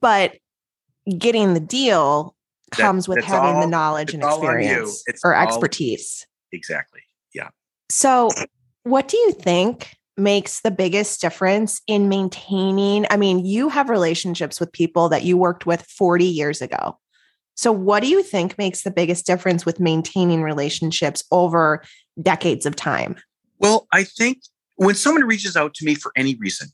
But 0.01 0.37
getting 1.19 1.53
the 1.55 1.61
deal 1.61 2.35
That- 2.73 2.81
comes 2.81 3.09
with 3.09 3.23
having 3.25 3.61
the 3.61 3.67
knowledge 3.67 4.15
and 4.15 4.23
all 4.25 4.37
experience 4.39 5.03
or 5.23 5.35
all- 5.35 5.47
expertise. 5.47 6.27
Exactly. 6.55 7.01
Yeah. 7.35 7.49
So, 7.91 8.31
what 8.85 9.09
do 9.09 9.17
you 9.17 9.33
think 9.33 9.97
makes 10.17 10.61
the 10.61 10.71
biggest 10.71 11.21
difference 11.21 11.83
in 11.87 12.09
maintaining? 12.09 13.07
I 13.11 13.17
mean, 13.17 13.45
you 13.45 13.69
have 13.69 13.91
relationships 13.91 14.61
with 14.61 14.73
people 14.73 15.09
that 15.09 15.25
you 15.25 15.37
worked 15.37 15.67
with 15.67 15.83
40 15.83 16.25
years 16.25 16.63
ago. 16.63 16.99
So, 17.57 17.73
what 17.73 18.03
do 18.03 18.09
you 18.09 18.23
think 18.23 18.57
makes 18.59 18.83
the 18.83 18.91
biggest 18.91 19.27
difference 19.27 19.67
with 19.67 19.81
maintaining 19.81 20.43
relationships 20.43 21.25
over 21.31 21.83
decades 22.21 22.67
of 22.67 22.77
time? 22.77 23.17
Well, 23.59 23.87
I 23.93 24.05
think 24.05 24.39
when 24.77 24.95
someone 24.95 25.25
reaches 25.25 25.57
out 25.57 25.75
to 25.75 25.85
me 25.85 25.95
for 25.95 26.13
any 26.17 26.35
reason, 26.35 26.69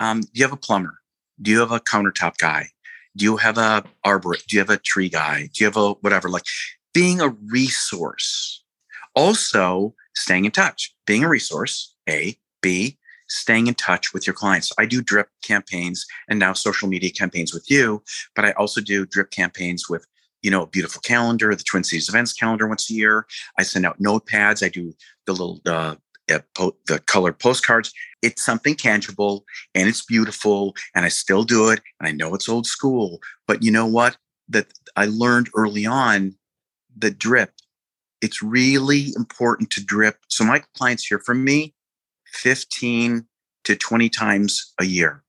um, 0.00 0.20
do 0.20 0.28
you 0.34 0.44
have 0.44 0.52
a 0.52 0.56
plumber? 0.56 0.98
Do 1.40 1.50
you 1.50 1.60
have 1.60 1.72
a 1.72 1.80
countertop 1.80 2.38
guy? 2.38 2.68
Do 3.16 3.24
you 3.24 3.36
have 3.36 3.58
a 3.58 3.84
arbor? 4.04 4.36
Do 4.46 4.56
you 4.56 4.60
have 4.60 4.70
a 4.70 4.76
tree 4.76 5.08
guy? 5.08 5.48
Do 5.52 5.64
you 5.64 5.66
have 5.66 5.76
a 5.76 5.92
whatever? 5.94 6.28
Like 6.28 6.44
being 6.94 7.20
a 7.20 7.28
resource. 7.28 8.64
Also, 9.14 9.94
staying 10.14 10.44
in 10.44 10.50
touch, 10.50 10.94
being 11.06 11.24
a 11.24 11.28
resource. 11.28 11.94
A, 12.08 12.38
B, 12.62 12.96
staying 13.28 13.66
in 13.66 13.74
touch 13.74 14.14
with 14.14 14.26
your 14.26 14.34
clients. 14.34 14.72
I 14.78 14.86
do 14.86 15.02
drip 15.02 15.28
campaigns 15.42 16.06
and 16.28 16.38
now 16.38 16.54
social 16.54 16.88
media 16.88 17.10
campaigns 17.10 17.52
with 17.52 17.70
you, 17.70 18.02
but 18.34 18.46
I 18.46 18.52
also 18.52 18.80
do 18.80 19.04
drip 19.04 19.30
campaigns 19.30 19.88
with 19.88 20.06
you 20.42 20.50
know, 20.50 20.62
a 20.62 20.66
beautiful 20.66 21.00
calendar, 21.00 21.54
the 21.54 21.62
Twin 21.62 21.84
Cities 21.84 22.08
events 22.08 22.32
calendar 22.32 22.68
once 22.68 22.90
a 22.90 22.94
year. 22.94 23.26
I 23.58 23.62
send 23.62 23.84
out 23.84 24.00
notepads. 24.00 24.64
I 24.64 24.68
do 24.68 24.94
the 25.26 25.32
little 25.32 25.60
uh, 25.66 25.96
uh, 26.30 26.70
the 26.86 27.00
colored 27.06 27.38
postcards. 27.38 27.92
It's 28.22 28.44
something 28.44 28.76
tangible 28.76 29.44
and 29.74 29.88
it's 29.88 30.04
beautiful, 30.04 30.74
and 30.94 31.04
I 31.04 31.08
still 31.08 31.44
do 31.44 31.70
it. 31.70 31.80
And 31.98 32.08
I 32.08 32.12
know 32.12 32.34
it's 32.34 32.48
old 32.48 32.66
school, 32.66 33.20
but 33.46 33.62
you 33.62 33.70
know 33.70 33.86
what? 33.86 34.16
That 34.48 34.66
I 34.96 35.06
learned 35.06 35.50
early 35.54 35.86
on 35.86 36.34
the 36.96 37.10
drip. 37.10 37.52
It's 38.20 38.42
really 38.42 39.12
important 39.16 39.70
to 39.70 39.84
drip. 39.84 40.18
So 40.28 40.44
my 40.44 40.62
clients 40.74 41.06
hear 41.06 41.18
from 41.18 41.44
me 41.44 41.74
15 42.32 43.26
to 43.64 43.76
20 43.76 44.08
times 44.08 44.72
a 44.80 44.84
year. 44.84 45.22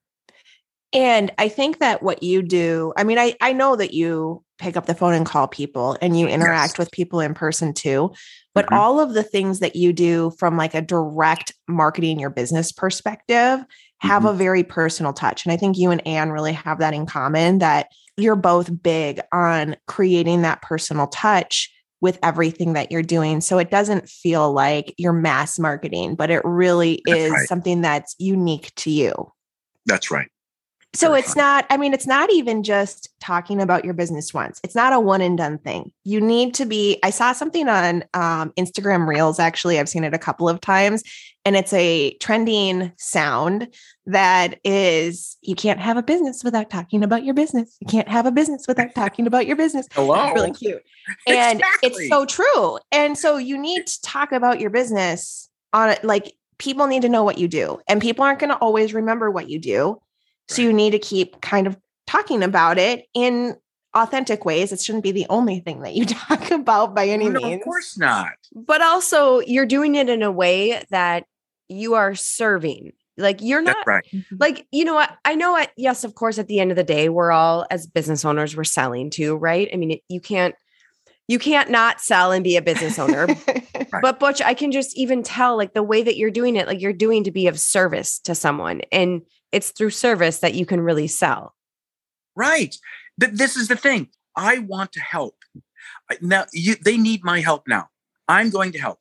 And 0.92 1.32
I 1.38 1.50
think 1.50 1.78
that 1.80 2.02
what 2.02 2.24
you 2.24 2.42
do, 2.42 2.94
I 2.98 3.04
mean, 3.04 3.20
I, 3.20 3.36
I 3.42 3.54
know 3.54 3.76
that 3.76 3.94
you 3.94 4.44
pick 4.58 4.76
up 4.76 4.88
the 4.88 4.96
phone 4.96 5.14
and 5.14 5.26
call 5.26 5.48
people 5.48 5.96
and 6.02 6.20
you 6.20 6.28
interact 6.28 6.74
Yes. 6.74 6.78
with 6.80 6.92
people 6.92 7.20
in 7.20 7.34
person 7.36 7.74
too. 7.74 8.12
But 8.56 8.66
Mhm. 8.68 8.78
all 8.78 9.00
of 9.00 9.14
the 9.14 9.24
things 9.24 9.60
that 9.60 9.76
you 9.76 9.94
do 9.94 10.32
from 10.40 10.58
like 10.58 10.74
a 10.74 10.82
direct 10.82 11.54
marketing 11.68 12.20
your 12.20 12.32
business 12.32 12.72
perspective 12.72 13.64
have 14.00 14.24
Mhm. 14.24 14.32
a 14.32 14.34
very 14.34 14.64
personal 14.64 15.14
touch. 15.14 15.46
And 15.46 15.54
I 15.54 15.58
think 15.58 15.78
you 15.78 15.92
and 15.92 16.06
Anne 16.08 16.32
really 16.32 16.54
have 16.54 16.80
that 16.80 16.96
in 16.96 17.06
common 17.06 17.60
that 17.60 17.90
you're 18.18 18.36
both 18.36 18.82
big 18.82 19.22
on 19.32 19.76
creating 19.88 20.42
that 20.42 20.62
personal 20.64 21.08
touch 21.08 21.72
with 22.02 22.20
everything 22.24 22.74
that 22.74 22.92
you're 22.92 23.04
doing. 23.04 23.42
So 23.42 23.58
it 23.58 23.70
doesn't 23.70 24.10
feel 24.10 24.52
like 24.52 24.94
you're 24.98 25.14
mass 25.14 25.60
marketing, 25.60 26.16
but 26.16 26.30
it 26.30 26.42
really 26.46 27.02
That's 27.06 27.20
is 27.20 27.32
right. 27.32 27.48
something 27.48 27.82
that's 27.82 28.16
unique 28.20 28.74
to 28.78 28.92
you. 28.92 29.32
That's 29.86 30.12
right. 30.12 30.30
So 30.94 31.14
it's 31.14 31.36
fun. 31.36 31.44
not, 31.44 31.66
I 31.70 31.78
mean, 31.78 31.94
it's 31.94 32.08
not 32.08 32.32
even 32.32 32.64
just 32.64 33.10
talking 33.20 33.62
about 33.62 33.86
your 33.86 33.94
business 33.94 34.34
once. 34.34 34.60
It's 34.64 34.74
not 34.74 34.92
a 34.92 35.00
one 35.00 35.22
and 35.22 35.38
done 35.38 35.60
thing. 35.60 35.92
You 36.04 36.20
need 36.20 36.56
to 36.56 36.66
be, 36.66 37.00
I 37.04 37.12
saw 37.12 37.32
something 37.32 37.68
on 37.70 38.04
um, 38.16 38.52
Instagram 38.58 39.08
Reels, 39.08 39.40
actually. 39.40 39.80
I've 39.80 39.88
seen 39.88 40.04
it 40.04 40.16
a 40.16 40.20
couple 40.20 40.50
of 40.50 40.62
times, 40.62 41.04
and 41.46 41.56
it's 41.56 41.74
a 41.74 42.14
trending 42.16 42.92
sound 42.98 43.72
that 44.08 44.60
is 44.64 45.38
you 45.42 45.54
can't 45.54 45.80
have 45.80 45.96
a 45.96 46.02
business 46.02 46.44
without 46.44 46.72
talking 46.72 47.04
about 47.04 47.24
your 47.24 47.36
business. 47.36 47.78
You 47.80 47.88
can't 47.88 48.08
have 48.08 48.26
a 48.26 48.32
business 48.32 48.66
without 48.68 48.96
talking 48.96 49.28
about 49.28 49.46
your 49.46 49.56
business. 49.56 49.88
Hello. 49.94 50.16
It's 50.26 50.36
really 50.36 50.52
cute. 50.52 50.84
And 51.28 51.60
Exactly. 51.60 51.90
it's 52.04 52.10
so 52.10 52.26
true. 52.26 52.80
And 52.92 53.16
so 53.16 53.38
you 53.38 53.60
need 53.60 53.86
to 53.86 54.02
talk 54.02 54.32
about 54.32 54.60
your 54.60 54.72
business 54.72 55.50
on 55.72 55.90
it. 55.90 56.04
Like 56.04 56.34
people 56.58 56.88
need 56.88 57.04
to 57.04 57.10
know 57.10 57.24
what 57.24 57.38
you 57.38 57.48
do, 57.48 57.80
and 57.88 58.02
people 58.02 58.26
aren't 58.26 58.40
going 58.40 58.50
to 58.50 58.58
always 58.58 58.94
remember 58.94 59.30
what 59.30 59.50
you 59.50 59.60
do. 59.60 60.02
So 60.50 60.62
you 60.62 60.74
need 60.74 60.92
to 60.92 61.00
keep 61.00 61.42
kind 61.42 61.68
of 61.68 61.78
talking 62.08 62.44
about 62.44 62.78
it 62.78 63.06
in 63.14 63.56
authentic 63.94 64.46
ways. 64.46 64.72
It 64.72 64.82
shouldn't 64.82 65.04
be 65.04 65.12
the 65.12 65.28
only 65.30 65.60
thing 65.60 65.82
that 65.82 65.94
you 65.94 66.06
talk 66.06 66.52
about 66.52 66.96
by 66.96 67.08
any 67.08 67.30
no, 67.30 67.40
means. 67.40 67.62
of 67.62 67.64
course 67.64 67.98
not. 67.98 68.34
But 68.54 68.82
also, 68.82 69.40
you're 69.40 69.66
doing 69.66 69.96
it 69.96 70.10
in 70.10 70.24
a 70.24 70.32
way 70.32 70.84
that 70.90 71.26
you 71.68 71.94
are 71.94 72.16
serving. 72.16 72.94
Like 73.18 73.42
you're 73.42 73.64
That's 73.64 73.76
not 73.78 73.88
right. 73.88 74.06
Mm-hmm. 74.14 74.38
like 74.40 74.66
you 74.72 74.86
know 74.86 74.94
what 74.96 75.16
I 75.26 75.36
know. 75.36 75.56
At, 75.58 75.72
yes, 75.76 76.04
of 76.04 76.16
course. 76.16 76.40
At 76.40 76.48
the 76.48 76.60
end 76.60 76.72
of 76.72 76.78
the 76.78 76.84
day, 76.84 77.10
we're 77.10 77.32
all 77.32 77.66
as 77.70 77.86
business 77.86 78.24
owners, 78.24 78.56
we're 78.56 78.64
selling 78.64 79.10
too, 79.10 79.36
right? 79.36 79.70
I 79.74 79.76
mean, 79.76 79.92
it, 79.92 80.02
you 80.08 80.22
can't 80.22 80.56
you 81.28 81.38
can't 81.38 81.70
not 81.70 82.02
sell 82.02 82.32
and 82.32 82.44
be 82.44 82.58
a 82.58 82.62
business 82.62 82.98
owner. 82.98 83.28
Right. 83.92 84.04
but 84.04 84.20
Butch, 84.20 84.40
I 84.40 84.54
can 84.54 84.72
just 84.72 84.96
even 84.96 85.24
tell 85.24 85.58
like 85.58 85.74
the 85.74 85.82
way 85.82 86.04
that 86.04 86.16
you're 86.16 86.30
doing 86.30 86.58
it, 86.58 86.68
like 86.68 86.80
you're 86.80 86.94
doing 86.94 87.24
to 87.24 87.32
be 87.32 87.48
of 87.48 87.60
service 87.60 88.20
to 88.20 88.36
someone. 88.36 88.82
And 88.92 89.24
it's 89.52 89.72
through 89.72 89.92
service 89.92 90.40
that 90.40 90.54
you 90.54 90.66
can 90.66 90.82
really 90.82 91.08
sell. 91.08 91.56
Right. 92.36 92.76
Th- 93.20 93.34
this 93.34 93.56
is 93.56 93.68
the 93.68 93.76
thing. 93.76 94.10
I 94.36 94.60
want 94.60 94.92
to 94.94 95.00
help. 95.00 95.36
Now 96.22 96.46
you, 96.54 96.76
they 96.76 96.98
need 96.98 97.24
my 97.24 97.42
help 97.42 97.68
now. 97.68 97.88
I'm 98.28 98.50
going 98.50 98.72
to 98.74 98.80
help. 98.80 99.00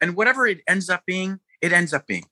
And 0.00 0.16
whatever 0.16 0.46
it 0.46 0.60
ends 0.68 0.90
up 0.90 1.02
being, 1.06 1.40
it 1.62 1.72
ends 1.72 1.94
up 1.94 2.06
being. 2.06 2.24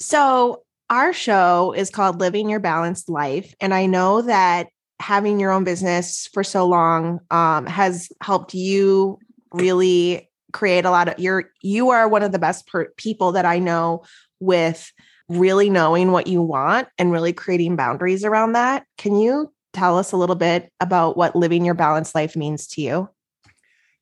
So, 0.00 0.64
our 0.90 1.14
show 1.14 1.72
is 1.72 1.88
called 1.88 2.20
Living 2.20 2.50
Your 2.50 2.60
Balanced 2.60 3.08
Life. 3.08 3.54
And 3.58 3.72
I 3.72 3.86
know 3.86 4.20
that 4.22 4.66
having 5.00 5.40
your 5.40 5.50
own 5.50 5.64
business 5.64 6.28
for 6.32 6.44
so 6.44 6.66
long 6.66 7.20
um, 7.30 7.66
has 7.66 8.08
helped 8.22 8.54
you 8.54 9.18
really 9.52 10.30
create 10.52 10.84
a 10.84 10.90
lot 10.90 11.08
of 11.08 11.18
you're 11.18 11.50
you 11.62 11.90
are 11.90 12.08
one 12.08 12.22
of 12.22 12.32
the 12.32 12.38
best 12.38 12.66
per- 12.66 12.90
people 12.96 13.32
that 13.32 13.44
I 13.44 13.58
know 13.58 14.04
with 14.40 14.92
really 15.28 15.70
knowing 15.70 16.12
what 16.12 16.26
you 16.26 16.42
want 16.42 16.88
and 16.98 17.12
really 17.12 17.32
creating 17.32 17.76
boundaries 17.76 18.24
around 18.24 18.52
that. 18.52 18.86
Can 18.98 19.16
you 19.16 19.52
tell 19.72 19.98
us 19.98 20.12
a 20.12 20.16
little 20.16 20.36
bit 20.36 20.70
about 20.80 21.16
what 21.16 21.34
living 21.34 21.64
your 21.64 21.74
balanced 21.74 22.14
life 22.14 22.36
means 22.36 22.66
to 22.68 22.80
you? 22.80 23.08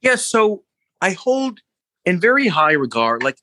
Yeah, 0.01 0.17
so 0.17 0.65
I 1.01 1.13
hold 1.13 1.61
in 2.05 2.21
very 2.21 2.49
high 2.49 2.73
regard 2.73 3.23
like 3.23 3.39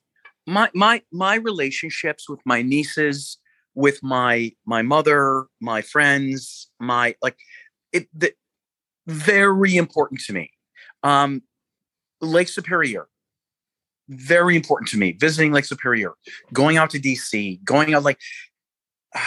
my 0.46 0.70
my 0.74 1.02
my 1.12 1.36
relationships 1.36 2.28
with 2.28 2.40
my 2.44 2.62
nieces, 2.62 3.38
with 3.74 4.02
my 4.02 4.52
my 4.66 4.82
mother, 4.82 5.46
my 5.60 5.82
friends, 5.82 6.68
my 6.78 7.14
like 7.22 7.36
it 7.92 8.08
the, 8.14 8.32
very 9.06 9.76
important 9.76 10.20
to 10.22 10.32
me. 10.32 10.50
Um 11.02 11.42
Lake 12.20 12.48
Superior 12.48 13.08
very 14.10 14.56
important 14.56 14.88
to 14.90 14.98
me 14.98 15.12
visiting 15.12 15.52
Lake 15.52 15.64
Superior, 15.64 16.12
going 16.52 16.76
out 16.76 16.90
to 16.90 17.00
DC, 17.00 17.62
going 17.64 17.94
out 17.94 18.02
like 18.02 18.18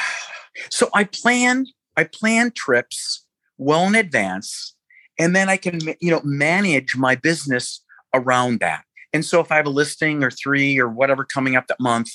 so 0.70 0.90
I 0.94 1.06
plan 1.06 1.66
I 1.98 2.04
plan 2.04 2.52
trips 2.52 3.26
well 3.58 3.86
in 3.88 3.96
advance 3.96 4.76
and 5.18 5.36
then 5.36 5.50
I 5.50 5.58
can 5.58 5.80
you 6.02 6.12
know 6.12 6.22
manage 6.24 6.96
my 6.96 7.16
business 7.16 7.82
around 8.14 8.60
that. 8.60 8.84
And 9.14 9.24
so 9.24 9.40
if 9.40 9.52
I 9.52 9.58
have 9.58 9.68
a 9.68 9.72
listing 9.72 10.24
or 10.24 10.32
3 10.32 10.80
or 10.80 10.90
whatever 10.90 11.24
coming 11.24 11.56
up 11.56 11.68
that 11.68 11.80
month, 11.80 12.10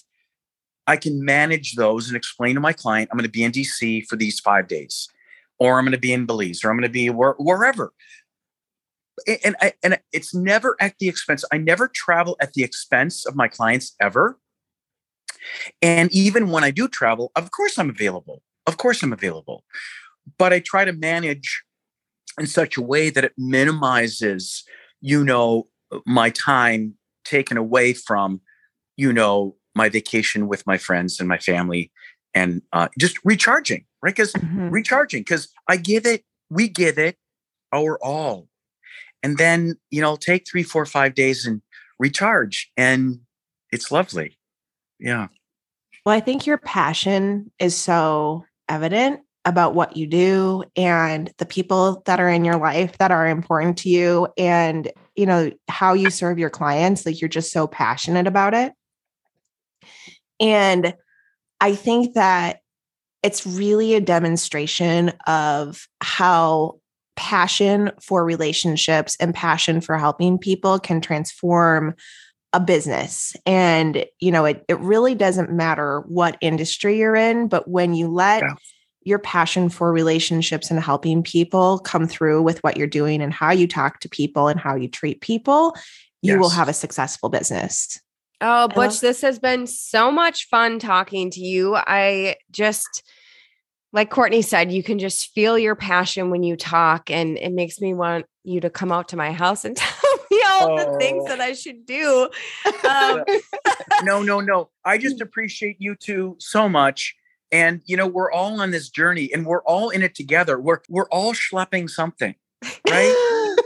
I 0.86 0.96
can 0.96 1.24
manage 1.24 1.74
those 1.74 2.08
and 2.08 2.16
explain 2.16 2.54
to 2.54 2.60
my 2.60 2.72
client 2.72 3.08
I'm 3.10 3.18
going 3.18 3.24
to 3.24 3.30
be 3.30 3.44
in 3.44 3.52
DC 3.52 4.06
for 4.06 4.16
these 4.16 4.40
5 4.40 4.68
days 4.68 5.08
or 5.58 5.78
I'm 5.78 5.84
going 5.84 5.92
to 5.92 5.98
be 5.98 6.12
in 6.12 6.26
Belize 6.26 6.64
or 6.64 6.70
I'm 6.70 6.76
going 6.76 6.88
to 6.88 6.92
be 6.92 7.08
where, 7.10 7.34
wherever 7.38 7.92
and 9.44 9.56
I, 9.60 9.72
and 9.82 9.98
it's 10.12 10.34
never 10.34 10.76
at 10.80 10.94
the 10.98 11.08
expense. 11.08 11.44
I 11.52 11.58
never 11.58 11.88
travel 11.88 12.36
at 12.40 12.52
the 12.52 12.62
expense 12.62 13.26
of 13.26 13.36
my 13.36 13.48
clients 13.48 13.94
ever. 14.00 14.38
And 15.82 16.12
even 16.12 16.50
when 16.50 16.64
I 16.64 16.70
do 16.70 16.88
travel, 16.88 17.30
of 17.36 17.50
course 17.50 17.78
I'm 17.78 17.90
available. 17.90 18.42
Of 18.66 18.76
course 18.76 19.02
I'm 19.02 19.12
available. 19.12 19.64
But 20.38 20.52
I 20.52 20.60
try 20.60 20.84
to 20.84 20.92
manage 20.92 21.62
in 22.38 22.46
such 22.46 22.76
a 22.76 22.82
way 22.82 23.10
that 23.10 23.24
it 23.24 23.32
minimizes, 23.36 24.64
you 25.00 25.24
know, 25.24 25.68
my 26.06 26.30
time 26.30 26.94
taken 27.24 27.56
away 27.56 27.92
from, 27.92 28.40
you 28.96 29.12
know, 29.12 29.56
my 29.74 29.88
vacation 29.88 30.48
with 30.48 30.66
my 30.66 30.76
friends 30.76 31.18
and 31.20 31.28
my 31.28 31.38
family 31.38 31.90
and 32.34 32.62
uh, 32.72 32.88
just 32.98 33.18
recharging, 33.24 33.84
right? 34.02 34.14
Because 34.14 34.34
recharging, 34.70 35.22
because 35.22 35.48
I 35.68 35.76
give 35.76 36.04
it, 36.04 36.24
we 36.50 36.68
give 36.68 36.98
it 36.98 37.16
our 37.72 37.98
all 38.02 38.48
and 39.22 39.38
then 39.38 39.76
you 39.90 40.00
know 40.00 40.16
take 40.16 40.46
three 40.48 40.62
four 40.62 40.84
five 40.86 41.14
days 41.14 41.46
and 41.46 41.62
recharge 41.98 42.70
and 42.76 43.20
it's 43.72 43.90
lovely 43.90 44.38
yeah 44.98 45.28
Well, 46.04 46.16
I 46.16 46.20
think 46.20 46.46
your 46.46 46.58
passion 46.58 47.50
is 47.58 47.76
so 47.76 48.44
evident 48.68 49.20
about 49.44 49.74
what 49.74 49.96
you 49.96 50.06
do 50.06 50.62
and 50.76 51.32
the 51.38 51.46
people 51.46 52.02
that 52.04 52.20
are 52.20 52.28
in 52.28 52.44
your 52.44 52.58
life 52.58 52.98
that 52.98 53.10
are 53.10 53.26
important 53.26 53.78
to 53.78 53.88
you 53.88 54.28
and 54.36 54.90
you 55.16 55.24
know 55.26 55.50
how 55.68 55.94
you 55.94 56.10
serve 56.10 56.38
your 56.38 56.50
clients 56.50 57.06
like 57.06 57.20
you're 57.20 57.28
just 57.28 57.50
so 57.50 57.66
passionate 57.66 58.26
about 58.26 58.54
it. 58.54 58.72
And 60.40 60.94
I 61.60 61.74
think 61.74 62.14
that 62.14 62.60
it's 63.22 63.46
really 63.46 63.94
a 63.94 64.00
demonstration 64.00 65.12
of 65.26 65.88
how 66.00 66.78
passion 67.18 67.90
for 68.00 68.24
relationships 68.24 69.16
and 69.18 69.34
passion 69.34 69.80
for 69.80 69.98
helping 69.98 70.38
people 70.38 70.78
can 70.78 71.00
transform 71.00 71.94
a 72.52 72.60
business 72.60 73.34
and 73.44 74.06
you 74.20 74.30
know 74.30 74.44
it, 74.44 74.64
it 74.68 74.78
really 74.78 75.16
doesn't 75.16 75.50
matter 75.52 76.00
what 76.06 76.38
industry 76.40 76.96
you're 76.98 77.16
in 77.16 77.48
but 77.48 77.66
when 77.68 77.92
you 77.92 78.06
let 78.06 78.42
Yeah. 78.44 78.54
your 79.02 79.18
passion 79.18 79.68
for 79.68 79.92
relationships 79.92 80.70
and 80.70 80.78
helping 80.80 81.24
people 81.24 81.80
come 81.80 82.06
through 82.06 82.40
with 82.42 82.62
what 82.62 82.76
you're 82.76 82.86
doing 82.86 83.20
and 83.20 83.32
how 83.34 83.50
you 83.50 83.66
talk 83.66 83.98
to 84.00 84.08
people 84.08 84.46
and 84.46 84.60
how 84.60 84.76
you 84.76 84.88
treat 84.88 85.20
people 85.20 85.74
you 86.22 86.38
will 86.38 86.50
have 86.50 86.68
a 86.68 86.72
successful 86.72 87.28
business 87.28 88.00
Oh, 88.40 88.46
love- 88.46 88.74
Butch, 88.76 89.00
this 89.00 89.20
has 89.22 89.40
been 89.40 89.66
so 89.66 90.12
much 90.12 90.46
fun 90.48 90.78
talking 90.78 91.28
to 91.32 91.40
you. 91.40 91.74
I 91.74 92.36
just, 92.52 93.02
like 93.92 94.10
Courtney 94.10 94.42
said, 94.42 94.70
you 94.70 94.82
can 94.82 94.98
just 94.98 95.32
feel 95.34 95.58
your 95.58 95.74
passion 95.74 96.30
when 96.30 96.42
you 96.42 96.56
talk, 96.56 97.10
and 97.10 97.38
it 97.38 97.52
makes 97.52 97.80
me 97.80 97.94
want 97.94 98.26
you 98.44 98.60
to 98.60 98.70
come 98.70 98.92
out 98.92 99.08
to 99.08 99.16
my 99.16 99.32
house 99.32 99.64
and 99.64 99.76
tell 99.78 100.18
me 100.30 100.42
all 100.50 100.76
the 100.76 100.98
things 100.98 101.24
Oh. 101.26 101.28
that 101.28 101.40
I 101.40 101.52
should 101.52 101.86
do. 101.86 102.28
Um, 102.88 103.24
no 104.04 104.22
no 104.22 104.40
no. 104.40 104.70
I 104.84 104.98
just 104.98 105.20
appreciate 105.26 105.76
you 105.78 105.94
two 105.94 106.36
so 106.38 106.68
much. 106.68 107.14
And 107.50 107.80
you 107.86 107.96
know 107.96 108.06
we're 108.06 108.30
all 108.30 108.60
on 108.60 108.70
this 108.70 108.90
journey 108.90 109.30
and 109.32 109.46
we're 109.46 109.62
all 109.62 109.90
in 109.90 110.02
it 110.02 110.14
together. 110.14 110.60
We're 110.60 110.80
we're 110.88 111.08
all 111.08 111.32
schlepping 111.32 111.88
something 111.88 112.34
right? 112.88 113.56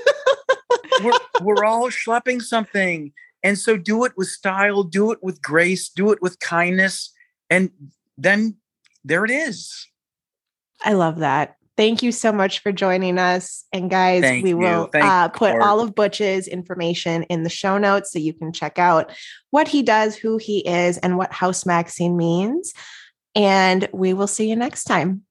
We're, 1.02 1.18
we're 1.40 1.64
all 1.64 1.88
schlepping 1.88 2.42
something. 2.42 3.12
And 3.42 3.58
so 3.58 3.76
do 3.76 4.04
it 4.04 4.12
with 4.16 4.28
style 4.28 4.84
do 4.84 5.10
it 5.10 5.18
with 5.22 5.42
grace 5.42 5.88
do 5.88 6.12
it 6.12 6.22
with 6.22 6.38
kindness 6.38 7.12
and 7.50 7.70
then 8.16 8.56
there 9.04 9.24
it 9.24 9.30
is 9.32 9.88
I 10.84 10.92
love 10.94 11.18
that. 11.18 11.56
Thank 11.76 12.02
you 12.02 12.12
so 12.12 12.32
much 12.32 12.58
for 12.58 12.70
joining 12.70 13.18
us. 13.18 13.64
And 13.72 13.88
guys, 13.88 14.22
Thank 14.22 14.44
we 14.44 14.50
you. 14.50 14.58
will 14.58 14.90
uh, 14.94 15.28
put 15.30 15.58
all 15.58 15.80
of 15.80 15.94
Butch's 15.94 16.46
information 16.46 17.22
in 17.24 17.44
the 17.44 17.50
show 17.50 17.78
notes 17.78 18.12
so 18.12 18.18
you 18.18 18.34
can 18.34 18.52
check 18.52 18.78
out 18.78 19.10
what 19.50 19.68
he 19.68 19.82
does, 19.82 20.14
who 20.14 20.36
he 20.36 20.58
is, 20.68 20.98
and 20.98 21.16
what 21.16 21.32
House 21.32 21.64
Maxine 21.64 22.16
means. 22.16 22.74
And 23.34 23.88
we 23.92 24.12
will 24.12 24.26
see 24.26 24.50
you 24.50 24.56
next 24.56 24.84
time. 24.84 25.22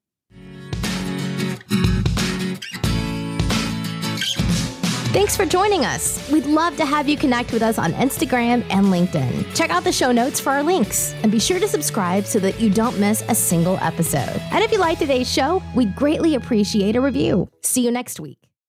Thanks 5.12 5.36
for 5.36 5.45
joining 5.45 5.84
us. 5.84 6.32
We'd 6.32 6.45
love 6.45 6.78
to 6.78 6.86
have 6.86 7.10
you 7.10 7.17
connect 7.17 7.52
with 7.52 7.62
us 7.62 7.78
on 7.78 7.91
Instagram 7.95 8.65
and 8.69 8.86
LinkedIn. 8.86 9.54
Check 9.54 9.69
out 9.69 9.84
the 9.84 9.91
show 9.91 10.13
notes 10.13 10.39
for 10.39 10.52
our 10.52 10.63
links 10.63 11.13
and 11.21 11.30
be 11.30 11.38
sure 11.38 11.60
to 11.60 11.67
subscribe 11.67 12.26
so 12.26 12.39
that 12.39 12.62
you 12.62 12.69
don't 12.69 12.97
miss 12.97 13.21
a 13.28 13.36
single 13.36 13.78
episode. 13.82 14.41
And 14.52 14.63
if 14.63 14.71
you 14.71 14.78
like 14.78 15.00
today's 15.00 15.30
show, 15.30 15.62
we'd 15.76 15.97
greatly 15.97 16.36
appreciate 16.36 16.95
a 16.95 17.02
review. 17.02 17.50
See 17.62 17.84
you 17.84 17.91
next 17.91 18.21
week. 18.21 18.51